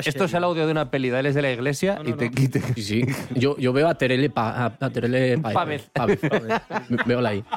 Esto 0.05 0.25
es 0.25 0.35
el 0.35 0.43
audio 0.45 0.67
de 0.67 0.73
una 0.73 0.91
peli 0.91 1.11
de 1.11 1.19
Ales 1.19 1.35
de 1.37 1.43
la 1.43 1.53
iglesia 1.53 2.01
y 2.05 2.13
te 2.15 2.29
quite. 2.31 2.61
Sí, 2.75 2.83
sí. 2.83 3.05
Yo, 3.35 3.57
yo 3.57 3.73
veo 3.73 3.89
a 3.89 3.95
Terele, 3.95 4.31
pa, 4.31 4.51
a, 4.51 4.67
a 4.81 4.91
Terele. 4.91 5.39
Pávez. 5.39 5.89
Pávez. 5.93 6.19
Veo 7.07 7.21
la 7.21 7.29
ahí. 7.31 7.45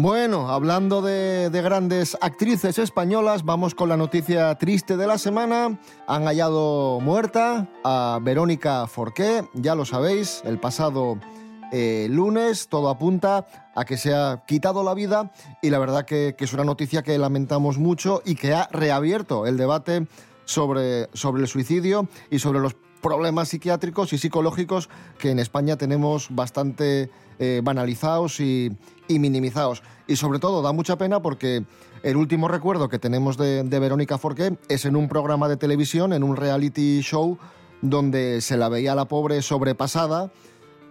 Bueno, 0.00 0.48
hablando 0.48 1.02
de, 1.02 1.50
de 1.50 1.60
grandes 1.60 2.16
actrices 2.20 2.78
españolas, 2.78 3.44
vamos 3.44 3.74
con 3.74 3.88
la 3.88 3.96
noticia 3.96 4.54
triste 4.54 4.96
de 4.96 5.08
la 5.08 5.18
semana. 5.18 5.76
Han 6.06 6.22
hallado 6.22 7.00
muerta 7.00 7.66
a 7.82 8.20
Verónica 8.22 8.86
Forqué, 8.86 9.42
ya 9.54 9.74
lo 9.74 9.84
sabéis, 9.84 10.40
el 10.44 10.60
pasado 10.60 11.18
eh, 11.72 12.06
lunes 12.10 12.68
todo 12.68 12.90
apunta 12.90 13.48
a 13.74 13.84
que 13.84 13.96
se 13.96 14.14
ha 14.14 14.44
quitado 14.46 14.84
la 14.84 14.94
vida 14.94 15.32
y 15.62 15.70
la 15.70 15.80
verdad 15.80 16.04
que, 16.04 16.36
que 16.38 16.44
es 16.44 16.52
una 16.52 16.62
noticia 16.62 17.02
que 17.02 17.18
lamentamos 17.18 17.78
mucho 17.78 18.22
y 18.24 18.36
que 18.36 18.54
ha 18.54 18.68
reabierto 18.70 19.48
el 19.48 19.56
debate 19.56 20.06
sobre, 20.44 21.08
sobre 21.12 21.42
el 21.42 21.48
suicidio 21.48 22.06
y 22.30 22.38
sobre 22.38 22.60
los 22.60 22.76
problemas 23.02 23.48
psiquiátricos 23.48 24.12
y 24.12 24.18
psicológicos 24.18 24.88
que 25.18 25.32
en 25.32 25.40
España 25.40 25.76
tenemos 25.76 26.28
bastante 26.30 27.10
eh, 27.38 27.60
banalizados 27.62 28.40
y, 28.40 28.76
minimizados. 29.08 29.82
Y 30.06 30.16
sobre 30.16 30.38
todo 30.38 30.60
da 30.60 30.72
mucha 30.72 30.96
pena 30.96 31.20
porque 31.20 31.64
el 32.02 32.16
último 32.16 32.48
recuerdo 32.48 32.88
que 32.88 32.98
tenemos 32.98 33.36
de, 33.36 33.62
de 33.62 33.78
Verónica 33.78 34.18
Forqué 34.18 34.58
es 34.68 34.84
en 34.84 34.96
un 34.96 35.08
programa 35.08 35.48
de 35.48 35.56
televisión, 35.56 36.12
en 36.12 36.22
un 36.22 36.36
reality 36.36 37.00
show, 37.00 37.38
donde 37.80 38.40
se 38.40 38.56
la 38.56 38.68
veía 38.68 38.94
la 38.94 39.06
pobre 39.06 39.40
sobrepasada 39.42 40.30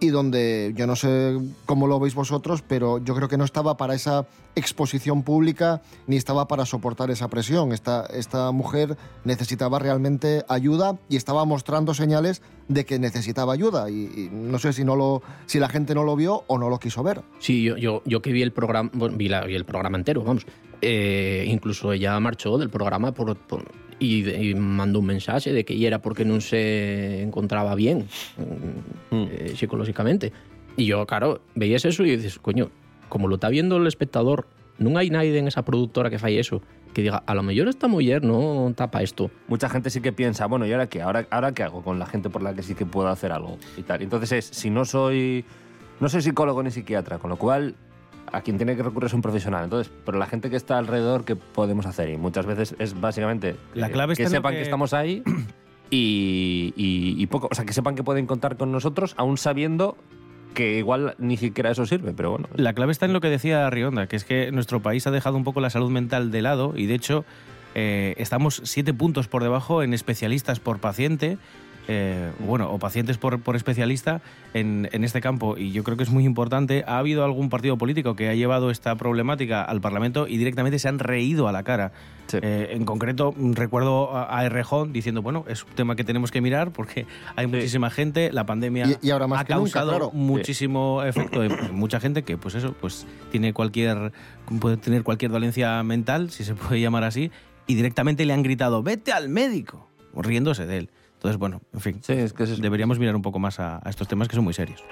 y 0.00 0.08
donde 0.08 0.72
yo 0.76 0.86
no 0.86 0.94
sé 0.96 1.36
cómo 1.66 1.86
lo 1.86 1.98
veis 1.98 2.14
vosotros, 2.14 2.62
pero 2.66 2.98
yo 2.98 3.14
creo 3.14 3.28
que 3.28 3.36
no 3.36 3.44
estaba 3.44 3.76
para 3.76 3.94
esa 3.94 4.26
exposición 4.54 5.22
pública 5.22 5.82
ni 6.06 6.16
estaba 6.16 6.46
para 6.48 6.66
soportar 6.66 7.10
esa 7.10 7.28
presión. 7.28 7.72
Esta, 7.72 8.06
esta 8.06 8.50
mujer 8.52 8.96
necesitaba 9.24 9.78
realmente 9.78 10.44
ayuda 10.48 10.98
y 11.08 11.16
estaba 11.16 11.44
mostrando 11.44 11.94
señales 11.94 12.42
de 12.68 12.84
que 12.84 12.98
necesitaba 12.98 13.52
ayuda 13.52 13.90
y, 13.90 14.28
no 14.32 14.58
sé 14.58 14.72
si, 14.72 14.84
no 14.84 14.94
lo, 14.96 15.22
si 15.46 15.58
la 15.58 15.68
gente 15.68 15.94
no 15.94 16.04
lo 16.04 16.16
vio 16.16 16.44
o 16.46 16.58
no 16.58 16.68
lo 16.68 16.78
quiso 16.78 17.02
ver. 17.02 17.22
Sí, 17.38 17.62
yo, 17.62 17.76
yo, 17.76 18.02
yo 18.04 18.22
que 18.22 18.32
vi 18.32 18.42
el 18.42 18.52
programa, 18.52 18.90
vi 18.92 19.26
el 19.28 19.64
programa 19.64 19.98
entero, 19.98 20.22
vamos. 20.22 20.46
Eh, 20.80 21.44
incluso 21.48 21.92
ella 21.92 22.18
marchó 22.20 22.56
del 22.56 22.70
programa 22.70 23.12
por, 23.12 23.36
por- 23.36 23.87
y, 23.98 24.28
y 24.28 24.54
mandó 24.54 25.00
un 25.00 25.06
mensaje 25.06 25.52
de 25.52 25.64
que 25.64 25.86
era 25.86 26.00
porque 26.00 26.24
no 26.24 26.40
se 26.40 27.22
encontraba 27.22 27.74
bien 27.74 28.06
mm, 29.10 29.16
eh, 29.30 29.52
psicológicamente. 29.56 30.32
Y 30.76 30.86
yo, 30.86 31.06
claro, 31.06 31.40
veías 31.54 31.84
eso 31.84 32.04
y 32.04 32.16
dices, 32.16 32.38
coño, 32.38 32.70
como 33.08 33.28
lo 33.28 33.36
está 33.36 33.48
viendo 33.48 33.76
el 33.78 33.86
espectador, 33.86 34.46
no 34.78 34.96
hay 34.98 35.10
nadie 35.10 35.36
en 35.36 35.48
esa 35.48 35.64
productora 35.64 36.08
que 36.08 36.18
falle 36.18 36.38
eso, 36.38 36.62
que 36.94 37.02
diga, 37.02 37.22
a 37.26 37.34
lo 37.34 37.42
mejor 37.42 37.68
esta 37.68 37.88
mujer 37.88 38.22
no 38.22 38.72
tapa 38.76 39.02
esto. 39.02 39.30
Mucha 39.48 39.68
gente 39.68 39.90
sí 39.90 40.00
que 40.00 40.12
piensa, 40.12 40.46
bueno, 40.46 40.66
¿y 40.66 40.72
ahora 40.72 40.88
qué? 40.88 41.02
¿Ahora, 41.02 41.26
¿Ahora 41.30 41.52
qué 41.52 41.64
hago 41.64 41.82
con 41.82 41.98
la 41.98 42.06
gente 42.06 42.30
por 42.30 42.42
la 42.42 42.54
que 42.54 42.62
sí 42.62 42.74
que 42.74 42.86
puedo 42.86 43.08
hacer 43.08 43.32
algo? 43.32 43.58
Y 43.76 43.82
tal. 43.82 44.02
Entonces 44.02 44.32
es, 44.32 44.44
si 44.44 44.70
no 44.70 44.84
soy, 44.84 45.44
no 46.00 46.08
soy 46.08 46.22
psicólogo 46.22 46.62
ni 46.62 46.70
psiquiatra, 46.70 47.18
con 47.18 47.30
lo 47.30 47.36
cual 47.36 47.74
a 48.32 48.40
quien 48.42 48.56
tiene 48.56 48.76
que 48.76 48.82
recurrir 48.82 49.06
es 49.06 49.14
un 49.14 49.22
profesional. 49.22 49.64
Entonces, 49.64 49.92
pero 50.04 50.18
la 50.18 50.26
gente 50.26 50.50
que 50.50 50.56
está 50.56 50.78
alrededor, 50.78 51.24
¿qué 51.24 51.36
podemos 51.36 51.86
hacer? 51.86 52.08
Y 52.10 52.16
muchas 52.16 52.46
veces 52.46 52.74
es 52.78 52.98
básicamente 53.00 53.56
La 53.74 53.90
clave 53.90 54.14
que 54.16 54.24
lo 54.24 54.30
sepan 54.30 54.52
que- 54.52 54.58
que... 54.58 54.62
estamos 54.62 54.92
ahí 54.94 55.22
y, 55.90 56.72
y- 56.76 57.14
y 57.22 57.26
poco, 57.26 57.48
o 57.50 57.54
sea, 57.54 57.64
que 57.64 57.72
sepan 57.72 57.94
que 57.94 58.02
pueden 58.02 58.26
contar 58.26 58.56
con 58.56 58.72
nosotros, 58.72 59.14
aún 59.16 59.38
sabiendo 59.38 59.96
que 60.54 60.78
igual 60.78 61.14
ni 61.18 61.36
siquiera 61.36 61.70
eso 61.70 61.86
sirve, 61.86 62.12
pero 62.12 62.30
bueno. 62.32 62.48
La 62.56 62.72
clave 62.72 62.92
está 62.92 63.06
en 63.06 63.12
lo 63.12 63.20
que 63.20 63.28
decía 63.28 63.68
Rionda, 63.70 64.06
que 64.06 64.16
es 64.16 64.24
que 64.24 64.50
nuestro 64.50 64.80
país 64.80 65.06
ha 65.06 65.10
dejado 65.10 65.36
un 65.36 65.44
poco 65.44 65.60
la 65.60 65.70
salud 65.70 65.90
mental 65.90 66.30
de 66.30 66.42
lado 66.42 66.72
y 66.76 66.86
de 66.86 66.94
hecho 66.94 67.24
eh, 67.74 68.14
estamos 68.18 68.60
siete 68.64 68.92
puntos 68.92 69.28
por 69.28 69.42
debajo 69.42 69.82
en 69.82 69.94
especialistas 69.94 70.58
por 70.58 70.78
paciente 70.78 71.38
eh, 71.88 72.30
bueno, 72.38 72.70
o 72.70 72.78
pacientes 72.78 73.18
por, 73.18 73.40
por 73.40 73.56
especialista 73.56 74.20
en, 74.54 74.88
en 74.92 75.04
este 75.04 75.20
campo. 75.20 75.56
Y 75.58 75.72
yo 75.72 75.82
creo 75.84 75.96
que 75.96 76.02
es 76.04 76.10
muy 76.10 76.24
importante. 76.24 76.84
¿Ha 76.86 76.98
habido 76.98 77.24
algún 77.24 77.48
partido 77.48 77.76
político 77.78 78.14
que 78.14 78.28
ha 78.28 78.34
llevado 78.34 78.70
esta 78.70 78.94
problemática 78.96 79.62
al 79.64 79.80
Parlamento 79.80 80.28
y 80.28 80.36
directamente 80.36 80.78
se 80.78 80.88
han 80.88 80.98
reído 80.98 81.48
a 81.48 81.52
la 81.52 81.62
cara? 81.62 81.92
Eh, 82.42 82.68
en 82.72 82.84
concreto, 82.84 83.34
recuerdo 83.54 84.14
a, 84.14 84.38
a 84.38 84.44
Errejón 84.44 84.92
diciendo, 84.92 85.22
bueno, 85.22 85.46
es 85.48 85.64
un 85.64 85.70
tema 85.70 85.96
que 85.96 86.04
tenemos 86.04 86.30
que 86.30 86.42
mirar 86.42 86.72
porque 86.72 87.06
hay 87.36 87.46
muchísima 87.46 87.88
gente, 87.88 88.30
la 88.32 88.44
pandemia 88.44 88.86
Y- 88.86 89.06
y 89.08 89.10
ahora 89.12 89.26
más 89.26 89.38
ha 89.40 89.42
nunca, 89.44 89.54
causado 89.54 89.88
claro. 89.90 90.10
muchísimo 90.12 91.02
efecto 91.04 91.42
en 91.42 91.74
mucha 91.74 92.00
gente 92.00 92.24
que, 92.24 92.36
pues 92.36 92.54
eso, 92.54 92.74
pues 92.78 93.06
tiene 93.30 93.54
cualquier, 93.54 94.12
puede 94.60 94.76
tener 94.76 95.04
cualquier 95.04 95.30
dolencia 95.30 95.82
mental, 95.84 96.28
si 96.30 96.44
se 96.44 96.54
puede 96.54 96.82
llamar 96.82 97.04
así, 97.04 97.30
y 97.66 97.74
directamente 97.76 98.26
le 98.26 98.34
han 98.34 98.42
gritado, 98.42 98.82
vete 98.82 99.12
al 99.12 99.30
médico, 99.30 99.88
riéndose 100.14 100.66
de 100.66 100.76
él. 100.76 100.90
Entonces, 101.18 101.36
bueno, 101.36 101.60
en 101.74 101.80
fin, 101.80 102.00
deberíamos 102.60 103.00
mirar 103.00 103.16
un 103.16 103.22
poco 103.22 103.40
más 103.40 103.58
a, 103.58 103.80
a 103.84 103.90
estos 103.90 104.06
temas 104.06 104.28
que 104.28 104.36
son 104.36 104.44
muy 104.44 104.54
serios. 104.54 104.84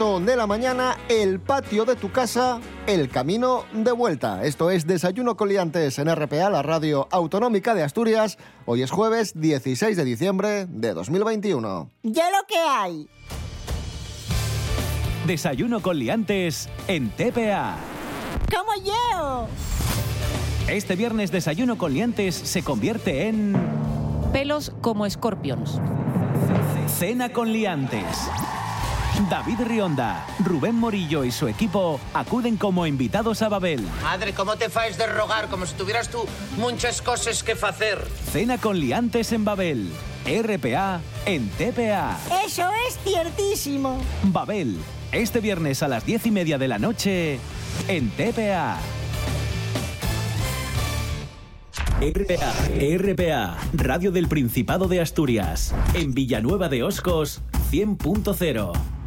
Cuarto 0.00 0.20
de 0.20 0.34
la 0.34 0.46
mañana, 0.46 0.96
el 1.10 1.40
patio 1.40 1.84
de 1.84 1.94
tu 1.94 2.10
casa, 2.10 2.58
el 2.86 3.10
camino 3.10 3.64
de 3.72 3.92
vuelta. 3.92 4.44
Esto 4.44 4.70
es 4.70 4.86
Desayuno 4.86 5.36
con 5.36 5.50
Liantes 5.50 5.98
en 5.98 6.14
RPA, 6.14 6.48
la 6.48 6.62
radio 6.62 7.06
autonómica 7.10 7.74
de 7.74 7.82
Asturias. 7.82 8.38
Hoy 8.64 8.80
es 8.80 8.90
jueves 8.90 9.38
16 9.38 9.96
de 9.98 10.04
diciembre 10.04 10.66
de 10.66 10.94
2021. 10.94 11.90
Ya 12.02 12.30
lo 12.30 12.46
que 12.48 12.56
hay. 12.56 13.08
Desayuno 15.26 15.82
con 15.82 15.98
liantes 15.98 16.70
en 16.88 17.10
TPA. 17.10 17.76
Como 18.50 18.82
yo. 18.82 19.48
Este 20.66 20.96
viernes 20.96 21.30
Desayuno 21.30 21.76
con 21.76 21.92
liantes 21.92 22.34
se 22.34 22.62
convierte 22.62 23.28
en... 23.28 23.54
Pelos 24.32 24.72
como 24.80 25.04
escorpions. 25.04 25.78
Cena 26.98 27.30
con 27.30 27.52
liantes. 27.52 28.16
David 29.28 29.60
Rionda, 29.66 30.24
Rubén 30.38 30.76
Morillo 30.76 31.24
y 31.24 31.32
su 31.32 31.48
equipo 31.48 32.00
acuden 32.14 32.56
como 32.56 32.86
invitados 32.86 33.42
a 33.42 33.48
Babel. 33.48 33.86
Madre, 34.02 34.32
¿cómo 34.32 34.56
te 34.56 34.70
faes 34.70 34.96
de 34.96 35.06
rogar? 35.06 35.48
Como 35.48 35.66
si 35.66 35.74
tuvieras 35.74 36.08
tú 36.08 36.24
muchas 36.56 37.02
cosas 37.02 37.42
que 37.42 37.52
hacer. 37.52 37.98
Cena 38.32 38.58
con 38.58 38.78
liantes 38.78 39.32
en 39.32 39.44
Babel. 39.44 39.90
RPA 40.24 41.00
en 41.26 41.48
TPA. 41.50 42.16
Eso 42.46 42.70
es 42.88 42.98
ciertísimo. 43.04 44.00
Babel, 44.24 44.78
este 45.12 45.40
viernes 45.40 45.82
a 45.82 45.88
las 45.88 46.06
diez 46.06 46.24
y 46.26 46.30
media 46.30 46.56
de 46.56 46.68
la 46.68 46.78
noche 46.78 47.38
en 47.88 48.10
TPA. 48.10 48.78
RPA, 52.00 52.52
RPA, 52.96 53.58
Radio 53.74 54.10
del 54.12 54.28
Principado 54.28 54.88
de 54.88 55.02
Asturias, 55.02 55.74
en 55.92 56.14
Villanueva 56.14 56.70
de 56.70 56.82
Oscos, 56.82 57.42
100.0. 57.70 58.99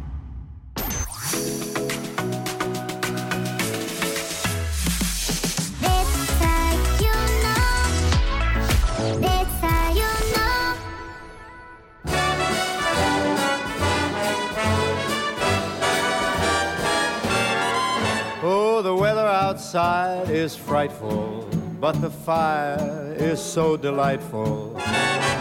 outside 19.74 20.30
is 20.30 20.56
frightful, 20.56 21.48
but 21.80 22.00
the 22.00 22.10
fire 22.10 23.14
is 23.18 23.40
so 23.40 23.76
delightful. 23.76 24.76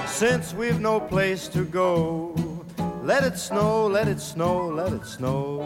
Since 0.08 0.56
we've 0.56 0.80
no 0.80 1.00
place 1.00 1.48
to 1.50 1.64
go, 1.66 2.34
let 3.04 3.24
it 3.24 3.38
snow, 3.38 3.88
let 3.88 4.08
it 4.08 4.20
snow, 4.20 4.72
let 4.72 4.92
it 4.92 5.06
snow. 5.06 5.66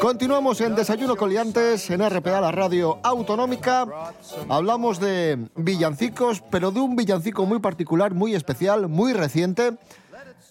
Continuamos 0.00 0.60
en 0.60 0.74
Desayuno 0.74 1.16
Coliantes 1.16 1.90
en 1.90 2.00
RPA, 2.08 2.40
la 2.40 2.50
radio 2.50 2.98
autonómica. 3.02 3.86
Hablamos 4.48 4.98
de 4.98 5.38
villancicos, 5.54 6.42
pero 6.50 6.72
de 6.72 6.80
un 6.80 6.96
villancico 6.96 7.46
muy 7.46 7.60
particular, 7.60 8.14
muy 8.14 8.34
especial, 8.34 8.88
muy 8.88 9.12
reciente. 9.12 9.76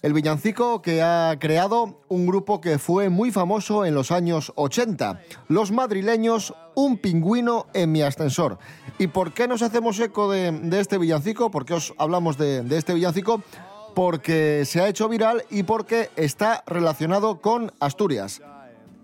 El 0.02 0.14
villancico 0.14 0.82
que 0.82 1.00
ha 1.00 1.36
creado 1.38 2.00
un 2.08 2.26
grupo 2.26 2.60
que 2.60 2.80
fue 2.80 3.08
muy 3.08 3.30
famoso 3.30 3.84
en 3.84 3.94
los 3.94 4.10
años 4.10 4.52
80, 4.56 5.20
los 5.46 5.70
madrileños 5.70 6.54
Un 6.74 6.96
pingüino 6.96 7.66
en 7.72 7.92
mi 7.92 8.02
ascensor. 8.02 8.58
¿Y 8.98 9.06
por 9.06 9.32
qué 9.32 9.46
nos 9.46 9.62
hacemos 9.62 10.00
eco 10.00 10.30
de, 10.30 10.58
este 10.80 10.98
villancico? 10.98 11.50
¿Por 11.50 11.64
qué 11.64 11.74
os 11.74 11.94
hablamos 11.98 12.36
de, 12.36 12.64
este 12.70 12.94
villancico? 12.94 13.42
Porque 13.94 14.64
se 14.64 14.80
ha 14.80 14.88
hecho 14.88 15.08
viral 15.08 15.44
y 15.50 15.62
porque 15.62 16.10
está 16.16 16.64
relacionado 16.66 17.40
con 17.40 17.70
Asturias. 17.78 18.40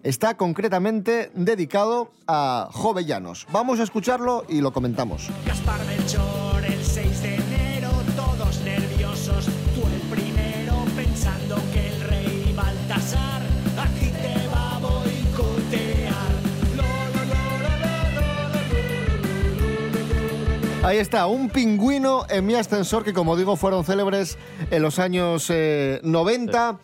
Está 0.02 0.36
concretamente 0.36 1.30
dedicado 1.34 2.10
a 2.26 2.70
Jovellanos. 2.72 3.46
Vamos 3.52 3.78
a 3.78 3.82
escucharlo 3.84 4.44
y 4.48 4.62
lo 4.62 4.72
comentamos. 4.72 5.28
Gaspar 5.46 5.80
el 6.64 6.84
6 6.84 7.22
de 7.22 7.47
Ahí 20.88 20.96
está, 20.96 21.26
un 21.26 21.50
pingüino 21.50 22.24
en 22.30 22.46
mi 22.46 22.54
ascensor 22.54 23.04
que 23.04 23.12
como 23.12 23.36
digo 23.36 23.56
fueron 23.56 23.84
célebres 23.84 24.38
en 24.70 24.80
los 24.80 24.98
años 24.98 25.46
eh, 25.50 26.00
90. 26.02 26.78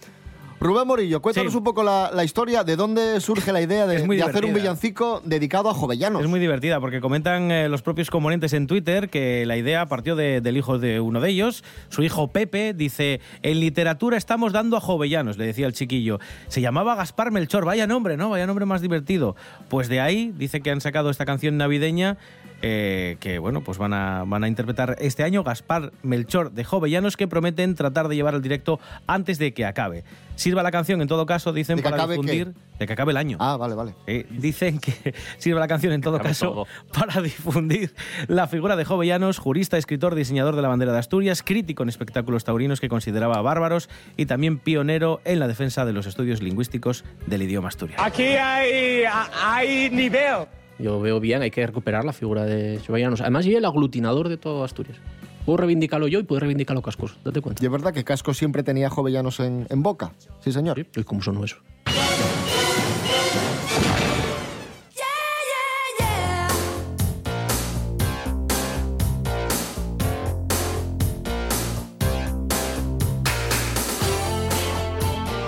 Rubén 0.60 0.86
Morillo, 0.86 1.20
cuéntanos 1.22 1.52
Sí. 1.52 1.58
un 1.58 1.64
poco 1.64 1.82
la, 1.82 2.10
la 2.14 2.22
historia, 2.24 2.64
de 2.64 2.76
dónde 2.76 3.20
surge 3.20 3.50
la 3.52 3.60
idea 3.62 3.86
de, 3.86 3.96
hacer 4.22 4.44
un 4.44 4.54
villancico 4.54 5.20
dedicado 5.24 5.68
a 5.70 5.74
jovellanos. 5.74 6.22
Es 6.22 6.28
muy 6.28 6.38
divertida 6.40 6.80
porque 6.80 7.00
comentan 7.00 7.50
eh, 7.50 7.68
los 7.70 7.80
propios 7.82 8.10
componentes 8.10 8.52
en 8.52 8.66
Twitter 8.66 9.08
que 9.10 9.44
la 9.46 9.56
idea 9.56 9.86
partió 9.86 10.16
de- 10.16 10.40
del 10.42 10.56
hijo 10.58 10.78
de 10.78 11.00
uno 11.00 11.20
de 11.20 11.30
ellos. 11.30 11.64
Su 11.88 12.02
hijo 12.02 12.28
Pepe 12.28 12.72
dice, 12.74 13.20
en 13.42 13.60
literatura 13.60 14.16
estamos 14.18 14.52
dando 14.52 14.76
a 14.76 14.80
jovellanos, 14.80 15.36
le 15.38 15.46
decía 15.46 15.66
el 15.66 15.72
chiquillo. 15.74 16.18
Se 16.48 16.60
llamaba 16.62 16.94
Gaspar 16.94 17.30
Melchor, 17.30 17.64
vaya 17.66 17.86
nombre, 17.86 18.16
¿no? 18.16 18.30
Vaya 18.30 18.46
nombre 18.46 18.64
más 18.66 18.80
divertido. 18.80 19.34
Pues 19.68 19.88
de 19.88 20.00
ahí 20.00 20.32
dice 20.36 20.60
que 20.62 20.70
han 20.70 20.80
sacado 20.82 21.08
esta 21.10 21.24
canción 21.26 21.56
navideña 21.58 22.16
eh, 22.66 23.18
que 23.20 23.38
bueno, 23.38 23.60
pues 23.60 23.76
van 23.76 23.92
a, 23.92 24.24
van 24.26 24.42
a 24.42 24.48
interpretar 24.48 24.96
este 24.98 25.22
año 25.22 25.44
Gaspar 25.44 25.92
Melchor 26.02 26.50
de 26.50 26.64
Jovellanos 26.64 27.18
que 27.18 27.28
prometen 27.28 27.74
tratar 27.74 28.08
de 28.08 28.16
llevar 28.16 28.32
el 28.32 28.40
directo 28.40 28.80
antes 29.06 29.38
de 29.38 29.52
que 29.52 29.66
acabe. 29.66 30.02
Sirva 30.34 30.62
la 30.62 30.70
canción 30.70 31.02
en 31.02 31.06
todo 31.06 31.26
caso, 31.26 31.52
dicen, 31.52 31.76
¿De 31.76 31.82
que 31.82 31.90
para 31.90 32.06
difundir, 32.06 32.54
de 32.78 32.86
que 32.86 32.92
acabe 32.94 33.12
el 33.12 33.18
año. 33.18 33.36
Ah, 33.38 33.58
vale, 33.58 33.74
vale. 33.74 33.94
Eh, 34.06 34.24
dicen 34.30 34.78
que 34.78 35.14
sirve 35.36 35.60
la 35.60 35.68
canción 35.68 35.92
en 35.92 36.00
todo 36.00 36.18
caso 36.18 36.46
todo. 36.50 36.66
para 36.98 37.20
difundir 37.20 37.94
la 38.28 38.46
figura 38.46 38.76
de 38.76 38.86
Jovellanos, 38.86 39.36
jurista, 39.36 39.76
escritor, 39.76 40.14
diseñador 40.14 40.56
de 40.56 40.62
la 40.62 40.68
bandera 40.68 40.92
de 40.92 41.00
Asturias, 41.00 41.42
crítico 41.42 41.82
en 41.82 41.90
espectáculos 41.90 42.44
taurinos 42.44 42.80
que 42.80 42.88
consideraba 42.88 43.42
bárbaros 43.42 43.90
y 44.16 44.24
también 44.24 44.58
pionero 44.58 45.20
en 45.26 45.38
la 45.38 45.48
defensa 45.48 45.84
de 45.84 45.92
los 45.92 46.06
estudios 46.06 46.40
lingüísticos 46.40 47.04
del 47.26 47.42
idioma 47.42 47.68
asturiano. 47.68 48.02
Aquí 48.02 48.22
hay, 48.22 49.04
hay 49.34 49.90
nivel. 49.90 50.46
Yo 50.78 51.00
veo 51.00 51.20
bien, 51.20 51.42
hay 51.42 51.50
que 51.50 51.66
recuperar 51.66 52.04
la 52.04 52.12
figura 52.12 52.44
de 52.44 52.80
Jovellanos. 52.86 53.20
Además, 53.20 53.46
y 53.46 53.54
el 53.54 53.64
aglutinador 53.64 54.28
de 54.28 54.36
todo 54.36 54.64
Asturias. 54.64 54.98
Puedo 55.44 55.58
reivindicarlo 55.58 56.08
yo 56.08 56.20
y 56.20 56.22
puedo 56.22 56.40
reivindicarlo 56.40 56.82
Cascos. 56.82 57.16
Date 57.24 57.40
cuenta. 57.40 57.62
Y 57.62 57.66
es 57.66 57.72
verdad 57.72 57.92
que 57.92 58.02
Casco 58.02 58.32
siempre 58.32 58.62
tenía 58.62 58.88
jovellanos 58.88 59.40
en, 59.40 59.66
en 59.68 59.82
boca. 59.82 60.12
Sí, 60.40 60.52
señor. 60.52 60.78
¿Y 60.78 61.04
cómo 61.04 61.22
son 61.22 61.44
eso? 61.44 61.56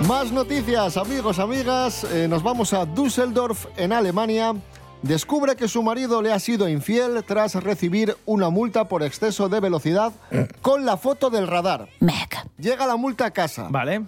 Más 0.07 0.31
noticias, 0.31 0.95
amigos, 0.95 1.37
amigas. 1.37 2.05
Eh, 2.05 2.27
nos 2.29 2.41
vamos 2.41 2.71
a 2.71 2.85
Düsseldorf, 2.85 3.65
en 3.75 3.91
Alemania. 3.91 4.55
Descubre 5.01 5.55
que 5.55 5.67
su 5.67 5.83
marido 5.83 6.21
le 6.21 6.33
ha 6.33 6.39
sido 6.39 6.67
infiel 6.67 7.23
tras 7.25 7.55
recibir 7.55 8.17
una 8.25 8.49
multa 8.49 8.85
por 8.85 9.03
exceso 9.03 9.47
de 9.47 9.59
velocidad 9.59 10.11
con 10.61 10.85
la 10.85 10.97
foto 10.97 11.29
del 11.29 11.47
radar. 11.47 11.87
Llega 12.57 12.87
la 12.87 12.95
multa 12.97 13.25
a 13.25 13.31
casa. 13.31 13.67
Vale. 13.69 14.03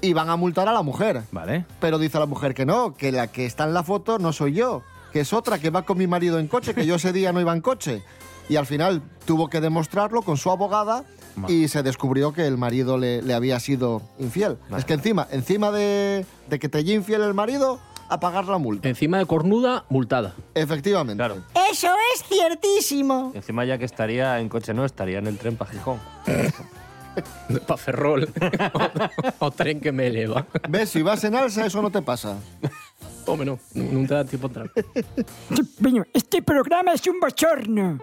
Y 0.00 0.12
van 0.14 0.30
a 0.30 0.36
multar 0.36 0.66
a 0.68 0.72
la 0.72 0.82
mujer. 0.82 1.22
Vale. 1.30 1.66
Pero 1.80 1.98
dice 1.98 2.18
la 2.18 2.26
mujer 2.26 2.54
que 2.54 2.64
no, 2.64 2.94
que 2.94 3.12
la 3.12 3.26
que 3.26 3.44
está 3.46 3.64
en 3.64 3.74
la 3.74 3.82
foto 3.82 4.18
no 4.18 4.32
soy 4.32 4.54
yo, 4.54 4.82
que 5.12 5.20
es 5.20 5.32
otra 5.32 5.58
que 5.58 5.70
va 5.70 5.82
con 5.82 5.98
mi 5.98 6.06
marido 6.06 6.38
en 6.38 6.48
coche, 6.48 6.74
que 6.74 6.86
yo 6.86 6.94
ese 6.94 7.12
día 7.12 7.32
no 7.32 7.40
iba 7.40 7.52
en 7.52 7.60
coche. 7.60 8.02
Y 8.48 8.56
al 8.56 8.64
final 8.64 9.02
tuvo 9.26 9.48
que 9.50 9.60
demostrarlo 9.60 10.22
con 10.22 10.38
su 10.38 10.50
abogada 10.50 11.04
y 11.48 11.68
se 11.68 11.82
descubrió 11.82 12.32
que 12.32 12.46
el 12.46 12.56
marido 12.56 12.96
le, 12.96 13.20
le 13.22 13.34
había 13.34 13.60
sido 13.60 14.00
infiel. 14.18 14.56
Es 14.76 14.84
que 14.86 14.94
encima, 14.94 15.28
encima 15.30 15.70
de, 15.70 16.24
de 16.48 16.58
que 16.58 16.68
te 16.70 16.78
haya 16.78 16.94
infiel 16.94 17.20
el 17.22 17.34
marido, 17.34 17.78
a 18.08 18.20
pagar 18.20 18.46
la 18.46 18.58
multa. 18.58 18.88
Encima 18.88 19.18
de 19.18 19.26
cornuda, 19.26 19.84
multada. 19.88 20.34
Efectivamente. 20.54 21.18
Claro. 21.18 21.42
Eso 21.70 21.88
es 22.14 22.24
ciertísimo. 22.24 23.32
Encima 23.34 23.64
ya 23.64 23.78
que 23.78 23.84
estaría 23.84 24.38
en 24.40 24.48
coche, 24.48 24.74
no, 24.74 24.84
estaría 24.84 25.18
en 25.18 25.26
el 25.26 25.38
tren 25.38 25.56
para 25.56 25.70
Gijón. 25.70 25.98
Pa' 27.66 27.76
Ferrol. 27.76 28.28
o, 28.74 28.88
o 29.46 29.50
tren 29.50 29.80
que 29.80 29.92
me 29.92 30.06
eleva. 30.06 30.46
¿Ves? 30.68 30.90
Si 30.90 31.02
vas 31.02 31.24
en 31.24 31.34
alza, 31.34 31.66
eso 31.66 31.82
no 31.82 31.90
te 31.90 32.02
pasa. 32.02 32.38
Hombre, 33.26 33.46
no. 33.46 33.58
No 33.74 34.06
te 34.06 34.14
da 34.14 34.24
tiempo 34.24 34.46
a 34.46 34.50
entrar. 34.50 34.70
Este 36.12 36.42
programa 36.42 36.92
es 36.92 37.06
un 37.06 37.20
bochorno. 37.20 37.98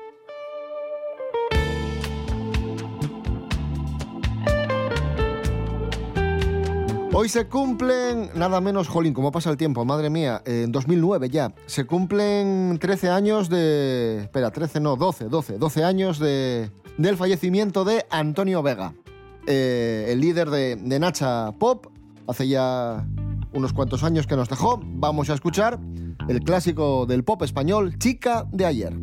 Hoy 7.17 7.29
se 7.29 7.47
cumplen, 7.47 8.29
nada 8.35 8.59
menos, 8.59 8.89
jolín, 8.89 9.13
cómo 9.13 9.31
pasa 9.31 9.49
el 9.49 9.55
tiempo, 9.55 9.85
madre 9.85 10.09
mía, 10.09 10.41
en 10.45 10.73
2009 10.73 11.29
ya, 11.29 11.55
se 11.65 11.85
cumplen 11.85 12.77
13 12.77 13.07
años 13.09 13.47
de... 13.47 14.23
Espera, 14.23 14.51
13 14.51 14.81
no, 14.81 14.97
12, 14.97 15.29
12, 15.29 15.57
12 15.57 15.83
años 15.85 16.19
de, 16.19 16.69
del 16.97 17.15
fallecimiento 17.15 17.85
de 17.85 18.05
Antonio 18.09 18.61
Vega, 18.61 18.95
eh, 19.47 20.07
el 20.09 20.19
líder 20.19 20.49
de, 20.49 20.75
de 20.75 20.99
Nacha 20.99 21.53
Pop, 21.53 21.87
hace 22.27 22.49
ya 22.49 23.07
unos 23.53 23.71
cuantos 23.71 24.03
años 24.03 24.27
que 24.27 24.35
nos 24.35 24.49
dejó. 24.49 24.81
Vamos 24.83 25.29
a 25.29 25.35
escuchar 25.35 25.79
el 26.27 26.41
clásico 26.41 27.05
del 27.05 27.23
pop 27.23 27.41
español, 27.43 27.97
Chica 27.97 28.45
de 28.51 28.65
ayer. 28.65 28.93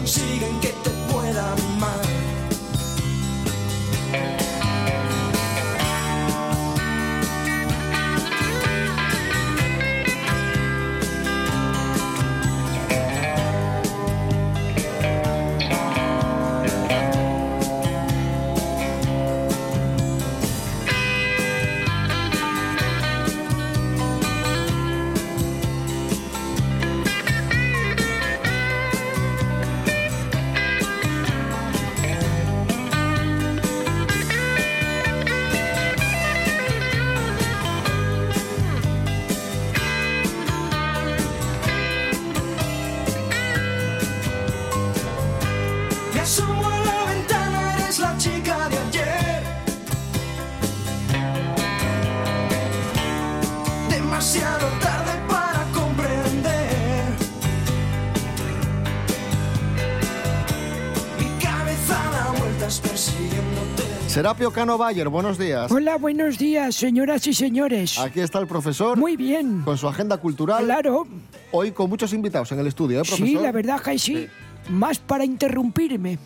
Canciones 0.00 0.40
que 0.40 0.40
consiguen 0.40 0.60
que 0.60 0.69
Serapio 64.10 64.50
Cano 64.52 64.76
Bayer, 64.76 65.08
buenos 65.08 65.38
días. 65.38 65.70
Hola, 65.70 65.96
buenos 65.96 66.36
días, 66.36 66.74
señoras 66.74 67.24
y 67.28 67.32
señores. 67.34 67.96
Aquí 67.96 68.18
está 68.18 68.40
el 68.40 68.48
profesor. 68.48 68.98
Muy 68.98 69.14
bien. 69.16 69.62
Con 69.64 69.78
su 69.78 69.86
agenda 69.86 70.16
cultural. 70.16 70.64
Claro. 70.64 71.06
Hoy 71.52 71.70
con 71.70 71.88
muchos 71.88 72.12
invitados 72.12 72.50
en 72.50 72.58
el 72.58 72.66
estudio, 72.66 72.98
¿eh, 72.98 73.02
profesor? 73.02 73.26
Sí, 73.28 73.34
la 73.34 73.52
verdad 73.52 73.80
que 73.80 73.96
sí. 74.00 74.26
Más 74.68 74.98
para 74.98 75.24
interrumpirme. 75.24 76.18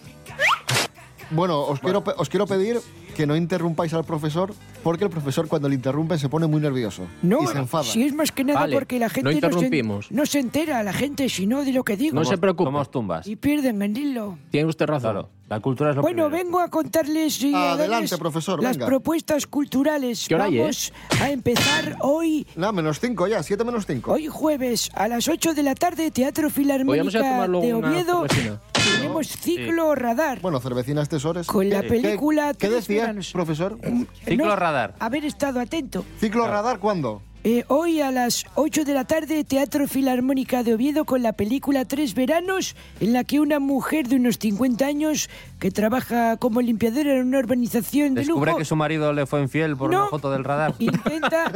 Bueno, 1.31 1.61
os, 1.61 1.79
Quiero, 1.81 2.03
pe- 2.03 2.15
os 2.17 2.29
quiero 2.31 2.47
pedir 2.47 2.81
que 3.15 3.27
no 3.27 3.37
interrumpáis 3.37 3.95
al 3.95 4.05
profesor, 4.05 4.53
porque 4.83 5.05
el 5.05 5.11
profesor 5.11 5.49
cuando 5.49 5.69
le 5.69 5.77
interrumpe 5.77 6.19
se 6.19 6.29
pone 6.29 6.47
muy 6.47 6.61
nervioso 6.61 7.07
No, 7.23 7.43
y 7.43 7.47
se 7.47 7.59
enfada. 7.59 7.85
si 7.85 8.03
es 8.05 8.13
más 8.13 8.31
que 8.33 8.45
nada 8.45 8.61
Vale, 8.61 8.75
porque 8.75 8.99
la 8.99 9.09
gente 9.09 9.25
no 9.25 9.31
se, 9.31 9.37
interrumpimos. 9.47 10.11
no 10.11 10.27
se 10.27 10.39
entera, 10.41 10.83
la 10.83 10.93
gente, 10.93 11.29
si 11.29 11.47
no, 11.47 11.65
de 11.65 11.73
lo 11.73 11.85
que 11.85 11.97
digo. 11.97 12.15
No 12.15 12.25
se 12.25 12.37
preocupe. 12.39 12.67
Somos 12.69 12.91
tumbas. 12.91 13.27
Y 13.27 13.37
pierden 13.37 13.81
el 13.83 13.97
hilo. 13.97 14.39
Tiene 14.51 14.69
usted 14.69 14.87
razón. 14.87 15.13
Claro, 15.13 15.31
la 15.49 15.61
cultura 15.61 15.91
es 15.91 15.97
lo 15.97 16.03
Bueno, 16.03 16.27
primero. 16.29 16.45
vengo 16.45 16.61
a 16.61 16.69
contarles 16.69 17.43
y 17.43 17.55
a 17.55 17.73
Adelante, 17.73 17.91
darles 17.93 18.19
profesor, 18.19 18.63
las 18.63 18.77
venga. 18.77 18.87
propuestas 18.87 19.47
culturales. 19.47 20.27
¿Qué 20.29 20.35
hora 20.35 20.45
hay, 20.45 20.57
eh? 20.59 20.61
Vamos 20.61 20.93
a 21.21 21.31
empezar 21.31 21.97
hoy, 22.01 22.47
No, 22.57 22.73
menos 22.73 22.99
cinco 23.01 23.27
ya, 23.29 23.43
siete 23.43 23.65
menos 23.65 23.87
cinco. 23.87 24.13
hoy 24.13 24.27
jueves 24.27 24.91
a 24.95 25.09
las 25.09 25.29
8 25.29 25.55
de 25.55 25.63
la 25.63 25.75
tarde, 25.75 26.11
Teatro 26.11 26.49
a 26.49 26.51
Filarmónica 26.51 27.47
de 27.61 27.75
una 27.75 27.89
Oviedo. 27.89 28.27
cervecina. 28.29 28.61
Tenemos 29.27 29.67
ciclo 29.67 29.95
radar. 29.95 30.41
Bueno, 30.41 30.61
cervecinas 30.61 31.09
tesores. 31.09 31.47
Con 31.47 31.69
la 31.71 31.83
¿Qué- 31.83 31.89
película 31.89 32.53
¿Qué, 32.53 32.59
qué 32.59 32.67
Tres 32.69 32.87
decía, 32.87 33.03
veranos. 33.03 33.33
profesor? 33.33 33.79
Ciclo 34.25 34.47
No, 34.47 34.57
radar. 34.57 34.95
Haber 34.99 35.25
estado 35.25 35.61
atento. 35.61 36.05
¿Ciclo 36.21 36.47
radar 36.47 36.79
cuándo? 36.79 37.23
Eh, 37.47 37.63
hoy 37.69 38.01
a 38.01 38.11
las 38.11 38.47
8 38.55 38.85
de 38.87 38.95
la 38.95 39.05
tarde, 39.05 39.45
Teatro 39.45 39.87
Filarmónica 39.87 40.63
de 40.63 40.73
Oviedo 40.73 41.05
con 41.05 41.23
la 41.23 41.35
película 41.35 41.85
Tres 41.85 42.15
Veranos, 42.15 42.75
en 43.01 43.13
la 43.13 43.23
que 43.25 43.39
una 43.39 43.59
mujer 43.59 44.09
de 44.09 44.17
unos 44.17 44.39
50 44.39 44.87
años 44.87 45.29
que 45.61 45.71
trabaja 45.71 46.39
como 46.39 46.63
limpiadora 46.63 47.13
en 47.13 47.27
una 47.27 47.41
urbanización 47.41 48.15
de 48.15 48.23
Descubre 48.23 48.47
lujo 48.53 48.59
que 48.61 48.65
su 48.65 48.77
marido 48.77 49.13
le 49.13 49.27
fue 49.27 49.43
infiel 49.43 49.77
por 49.77 49.91
No. 49.91 50.01
una 50.01 50.09
foto 50.09 50.31
del 50.31 50.43
radar. 50.43 50.75
intenta, 50.79 51.53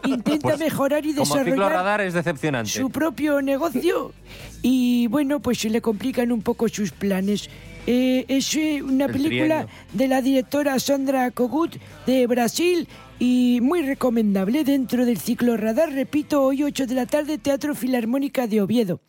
intenta 0.04 0.40
Pues, 0.42 0.58
mejorar 0.58 1.06
y 1.06 1.14
Como 1.14 1.34
desarrollar 1.34 1.72
radar 1.72 2.00
es 2.02 2.12
decepcionante. 2.12 2.70
su 2.72 2.90
propio 2.90 3.40
negocio 3.40 4.12
y 4.60 5.06
bueno, 5.06 5.40
pues 5.40 5.56
se 5.58 5.70
le 5.70 5.80
complican 5.80 6.32
un 6.32 6.42
poco 6.42 6.68
sus 6.68 6.90
planes. 6.92 7.48
Eh, 7.86 8.26
es 8.28 8.54
eh, 8.56 8.82
una 8.82 9.06
El 9.06 9.12
película 9.12 9.64
trienio. 9.64 9.68
de 9.94 10.06
la 10.08 10.20
directora 10.20 10.78
Sandra 10.78 11.30
Kogut 11.30 11.76
de 12.06 12.26
Brasil 12.26 12.86
y 13.20 13.60
muy 13.60 13.82
recomendable 13.82 14.64
dentro 14.64 15.04
del 15.04 15.18
ciclo 15.18 15.56
Radar. 15.56 15.92
Repito, 15.92 16.42
hoy 16.42 16.64
8 16.64 16.86
de 16.86 16.94
la 16.94 17.06
tarde, 17.06 17.36
Teatro 17.38 17.74
Filarmónica 17.74 18.46
de 18.46 18.62
Oviedo. 18.62 19.00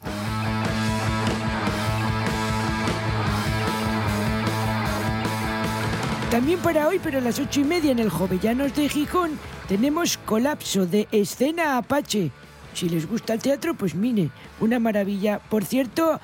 También 6.29 6.59
para 6.59 6.87
hoy, 6.87 6.99
pero 7.01 7.17
a 7.19 7.21
las 7.21 7.39
ocho 7.39 7.61
y 7.61 7.63
media 7.63 7.91
en 7.91 7.99
el 7.99 8.09
Jovellanos 8.09 8.75
de 8.75 8.87
Gijón, 8.89 9.31
tenemos 9.67 10.17
Colapso 10.17 10.85
de 10.85 11.07
Escena 11.11 11.77
Apache. 11.77 12.31
Si 12.73 12.89
les 12.89 13.07
gusta 13.09 13.33
el 13.33 13.41
teatro, 13.41 13.73
pues 13.73 13.95
mire, 13.95 14.29
una 14.59 14.79
maravilla. 14.79 15.39
Por 15.39 15.65
cierto, 15.65 16.19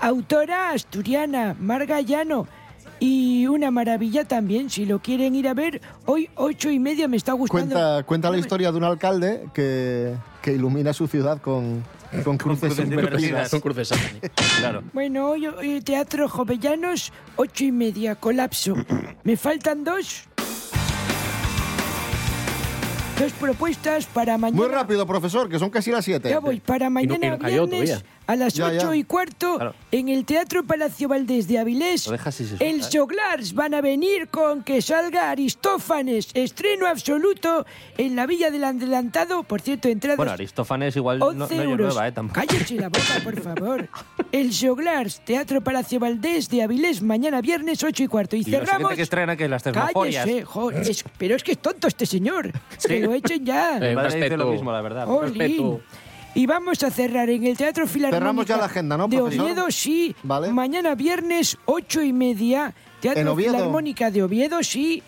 autora 0.00 0.70
asturiana, 0.70 1.54
Marga 1.58 2.00
Llano. 2.00 2.46
Y 2.98 3.46
una 3.46 3.70
maravilla 3.70 4.24
también, 4.24 4.70
si 4.70 4.86
lo 4.86 5.00
quieren 5.00 5.34
ir 5.34 5.48
a 5.48 5.54
ver, 5.54 5.82
hoy 6.06 6.30
ocho 6.34 6.70
y 6.70 6.78
media 6.78 7.08
me 7.08 7.18
está 7.18 7.34
gustando. 7.34 7.74
Cuenta, 7.74 8.02
cuenta 8.04 8.30
la 8.30 8.38
historia 8.38 8.72
de 8.72 8.78
un 8.78 8.84
alcalde 8.84 9.48
que, 9.52 10.14
que 10.40 10.52
ilumina 10.52 10.94
su 10.94 11.06
ciudad 11.06 11.40
con, 11.42 11.84
con 12.24 12.38
cruces. 12.38 12.74
Son 13.50 13.60
cruces. 13.60 13.90
Claro. 14.58 14.82
Bueno, 14.94 15.28
hoy, 15.28 15.46
hoy 15.46 15.82
Teatro 15.82 16.26
Jovellanos, 16.28 17.12
ocho 17.36 17.64
y 17.64 17.72
media, 17.72 18.14
colapso. 18.14 18.74
¿Me 19.24 19.36
faltan 19.36 19.84
dos? 19.84 20.22
Dos 23.18 23.32
propuestas 23.32 24.04
para 24.06 24.36
mañana. 24.36 24.62
Muy 24.62 24.70
rápido, 24.70 25.06
profesor, 25.06 25.48
que 25.48 25.58
son 25.58 25.70
casi 25.70 25.90
las 25.90 26.04
siete. 26.04 26.28
Ya 26.28 26.38
voy, 26.38 26.60
para 26.60 26.90
mañana 26.90 27.26
y 27.26 27.30
no 27.30 27.38
viernes 27.38 27.68
todavía. 27.68 28.02
A 28.26 28.36
las 28.36 28.54
Ya, 28.54 28.66
ocho 28.66 28.92
ya. 28.92 28.96
y 28.96 29.04
cuarto 29.04 29.56
Claro. 29.56 29.74
en 29.92 30.08
el 30.08 30.24
Teatro 30.24 30.64
Palacio 30.64 31.08
Valdés 31.08 31.46
de 31.48 31.58
Avilés. 31.58 32.06
Lo 32.06 32.12
dejas 32.12 32.40
y 32.40 32.46
se 32.46 32.54
El 32.68 32.80
¿eh? 32.80 32.84
Joglars 32.92 33.54
van 33.54 33.74
a 33.74 33.80
venir 33.80 34.28
con 34.28 34.62
que 34.64 34.82
salga 34.82 35.30
Aristófanes, 35.30 36.28
estreno 36.34 36.86
absoluto 36.86 37.66
en 37.98 38.16
la 38.16 38.26
Villa 38.26 38.50
del 38.50 38.64
Adelantado. 38.64 39.42
Por 39.44 39.60
cierto, 39.60 39.88
entradas 39.88 40.16
Bueno, 40.16 40.32
Aristófanes 40.32 40.96
igual 40.96 41.18
no, 41.18 41.26
11 41.26 41.38
no 41.38 41.62
es 41.62 41.68
euros. 41.68 41.86
nueva, 41.94 42.08
¿eh? 42.08 42.12
Tampoco. 42.12 42.40
Cállese 42.46 42.74
la 42.76 42.88
boca, 42.88 43.20
por 43.22 43.40
favor. 43.40 43.88
El 44.32 44.50
Joglars, 44.52 45.20
Teatro 45.24 45.60
Palacio 45.62 46.00
Valdés 46.00 46.48
de 46.48 46.62
Avilés, 46.62 47.02
mañana 47.02 47.40
viernes 47.40 47.82
8 47.84 48.02
y 48.02 48.06
cuarto. 48.08 48.36
Y, 48.36 48.40
Y 48.40 48.44
lo 48.44 48.50
cerramos... 48.50 48.70
siguiente 48.70 48.96
que 48.96 49.02
estrena 49.02 49.36
que 49.36 49.48
las 49.48 49.62
termoforias. 49.62 50.24
Cállese, 50.24 50.44
jo, 50.44 50.70
es- 50.72 51.04
pero 51.16 51.36
es 51.36 51.42
que 51.44 51.52
es 51.52 51.58
tonto 51.58 51.86
este 51.88 52.06
señor. 52.06 52.50
Que 52.86 53.00
lo 53.00 53.14
echen 53.14 53.44
ya. 53.44 53.78
Eh, 53.78 53.96
dice 54.14 54.36
lo 54.36 54.50
mismo, 54.50 54.70
la 54.72 54.80
verdad. 54.80 55.06
Respeto. 55.22 55.80
Y 56.36 56.44
vamos 56.44 56.82
a 56.82 56.90
cerrar 56.90 57.30
en 57.30 57.44
el 57.44 57.56
Teatro 57.56 57.86
Filarmónica 57.86 58.20
Cerramos 58.20 58.46
ya 58.46 58.56
la 58.58 58.66
agenda, 58.66 58.96
¿no, 58.98 59.08
de 59.08 59.16
profesor? 59.16 59.44
Oviedo, 59.46 59.70
sí. 59.70 60.14
Vale. 60.22 60.52
Mañana 60.52 60.94
viernes, 60.94 61.56
ocho 61.64 62.02
y 62.02 62.12
media, 62.12 62.74
¿En 63.02 63.14
Teatro? 63.14 63.34
Filarmónica 63.34 64.10
de 64.10 64.22
Oviedo, 64.22 64.62
sí. 64.62 65.02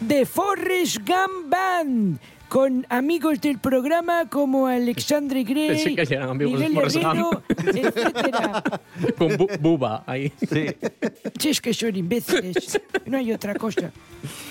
De 0.00 0.26
Forrest 0.26 0.98
Gump 0.98 1.48
Band. 1.48 2.18
Con 2.48 2.86
amigos 2.90 3.40
del 3.40 3.58
programa 3.58 4.28
como 4.30 4.68
Alexandre 4.68 5.42
Gray, 5.44 5.68
Pensé 5.68 5.94
que 5.96 6.14
eran 6.14 6.30
amigos 6.30 6.60
de 6.60 6.68
Miguel 6.68 6.86
Herrero, 6.96 7.42
etcétera. 7.48 8.62
Con 9.18 9.28
bu- 9.36 9.58
buba 9.60 10.04
ahí. 10.06 10.32
Sí. 10.48 10.66
Si 11.38 11.48
es 11.50 11.60
que 11.60 11.74
son 11.74 11.96
imbéciles, 11.96 12.80
no 13.06 13.18
hay 13.18 13.32
otra 13.32 13.54
cosa. 13.56 13.90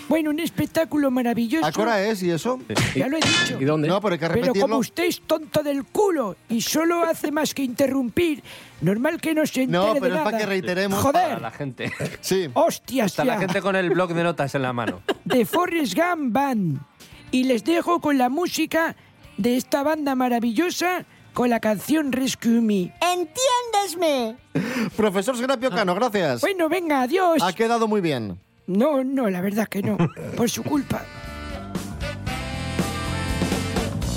Bueno, 0.10 0.30
un 0.30 0.40
espectáculo 0.42 1.10
maravilloso. 1.10 1.66
¿A 1.66 1.72
qué 1.72 1.82
hora 1.82 2.04
es 2.06 2.22
y 2.22 2.32
eso? 2.32 2.60
Ya 2.96 3.08
lo 3.08 3.18
he 3.18 3.22
dicho. 3.22 3.58
¿Y 3.60 3.66
dónde? 3.66 3.88
No, 3.88 4.02
pero 4.02 4.14
hay 4.14 4.20
que 4.20 4.28
Pero 4.28 4.42
repetirlo. 4.42 4.62
como 4.68 4.78
usted 4.80 5.06
es 5.06 5.22
tonto 5.22 5.64
del 5.64 5.86
culo 5.86 6.36
y 6.50 6.62
solo 6.62 7.02
hace 7.04 7.32
más 7.32 7.54
que 7.54 7.64
interrumpir, 7.64 8.44
normal 8.82 9.20
que 9.22 9.34
no 9.34 9.46
se 9.48 9.64
entere 9.64 9.86
No, 9.88 9.94
de 9.94 10.02
pero 10.02 10.16
es 10.16 10.20
para 10.22 10.32
nada. 10.32 10.38
que 10.44 10.46
reiteremos. 10.46 11.04
Para 11.04 11.24
Joder, 11.26 11.42
la 11.42 11.52
gente. 11.52 11.92
Sí. 12.22 12.50
hostias 12.54 13.12
Está 13.14 13.24
la 13.26 13.36
ya. 13.36 13.40
gente 13.40 13.62
con 13.62 13.76
el 13.78 13.90
blog 13.90 14.14
de 14.14 14.24
notas 14.24 14.54
en 14.54 14.62
la 14.64 14.74
mano. 14.74 15.02
De 15.24 15.46
Forrest 15.46 15.96
Gump 15.96 16.34
Band. 16.34 16.80
Y 17.32 17.44
les 17.46 17.64
dejo 17.64 18.00
con 18.00 18.18
la 18.18 18.30
música 18.30 18.96
de 19.38 19.58
esta 19.58 19.84
banda 19.84 20.16
maravillosa 20.16 21.06
con 21.34 21.50
la 21.50 21.60
canción 21.60 22.12
Rescue 22.14 22.62
Me. 22.62 22.94
¡Entiéndesme! 23.02 24.38
Profesor 24.96 25.38
Serapio 25.38 25.70
Cano, 25.70 25.94
gracias. 25.94 26.42
Bueno, 26.42 26.70
venga, 26.70 27.02
adiós. 27.02 27.42
Ha 27.44 27.54
quedado 27.54 27.88
muy 27.88 28.00
bien. 28.02 28.40
No, 28.68 29.04
no, 29.04 29.30
la 29.30 29.42
verdad 29.42 29.68
que 29.68 29.84
no. 29.84 29.98
Por 30.38 30.50
su 30.50 30.64
culpa. 30.64 31.04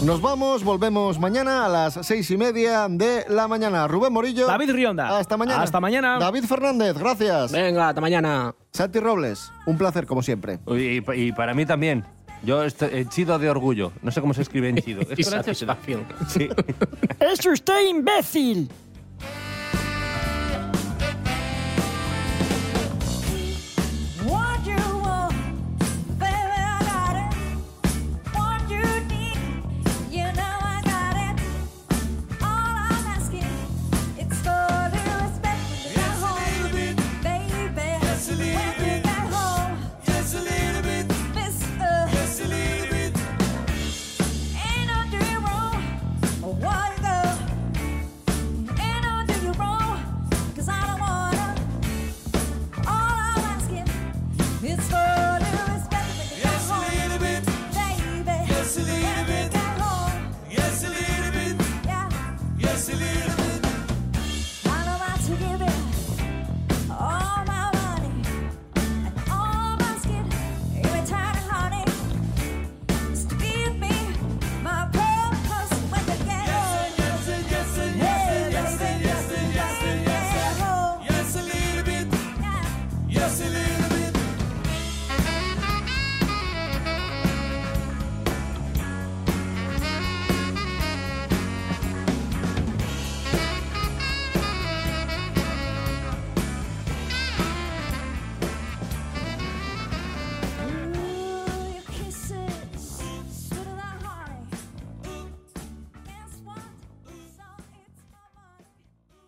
Nos 0.04 0.22
vamos, 0.22 0.62
volvemos 0.62 1.18
mañana 1.18 1.66
a 1.66 1.68
las 1.68 2.06
seis 2.06 2.30
y 2.30 2.36
media 2.36 2.86
de 2.88 3.24
la 3.28 3.48
mañana. 3.48 3.88
Rubén 3.88 4.12
Morillo. 4.12 4.46
David 4.46 4.70
Rionda. 4.70 5.18
Hasta 5.18 5.36
mañana. 5.36 5.62
Hasta 5.64 5.80
mañana. 5.80 6.18
David 6.20 6.44
Fernández, 6.44 6.96
gracias. 6.96 7.50
Venga, 7.50 7.88
hasta 7.88 8.00
mañana. 8.00 8.54
Santi 8.70 9.00
Robles, 9.00 9.50
un 9.66 9.76
placer 9.76 10.06
como 10.06 10.22
siempre. 10.22 10.60
Y, 10.68 11.02
y 11.20 11.32
para 11.32 11.52
mí 11.52 11.66
también. 11.66 12.04
Yo 12.42 12.62
estoy 12.64 12.90
henchido 12.92 13.38
de 13.38 13.50
orgullo. 13.50 13.92
No 14.02 14.10
sé 14.10 14.20
cómo 14.20 14.34
se 14.34 14.42
escribe 14.42 14.68
henchido. 14.68 15.02
¿Es 15.16 15.28
con 15.28 15.38
H? 15.38 15.54
satisfacción. 15.54 16.06
Sí. 16.28 16.48
¡Es 17.20 17.44
usted 17.44 17.88
imbécil! 17.88 18.70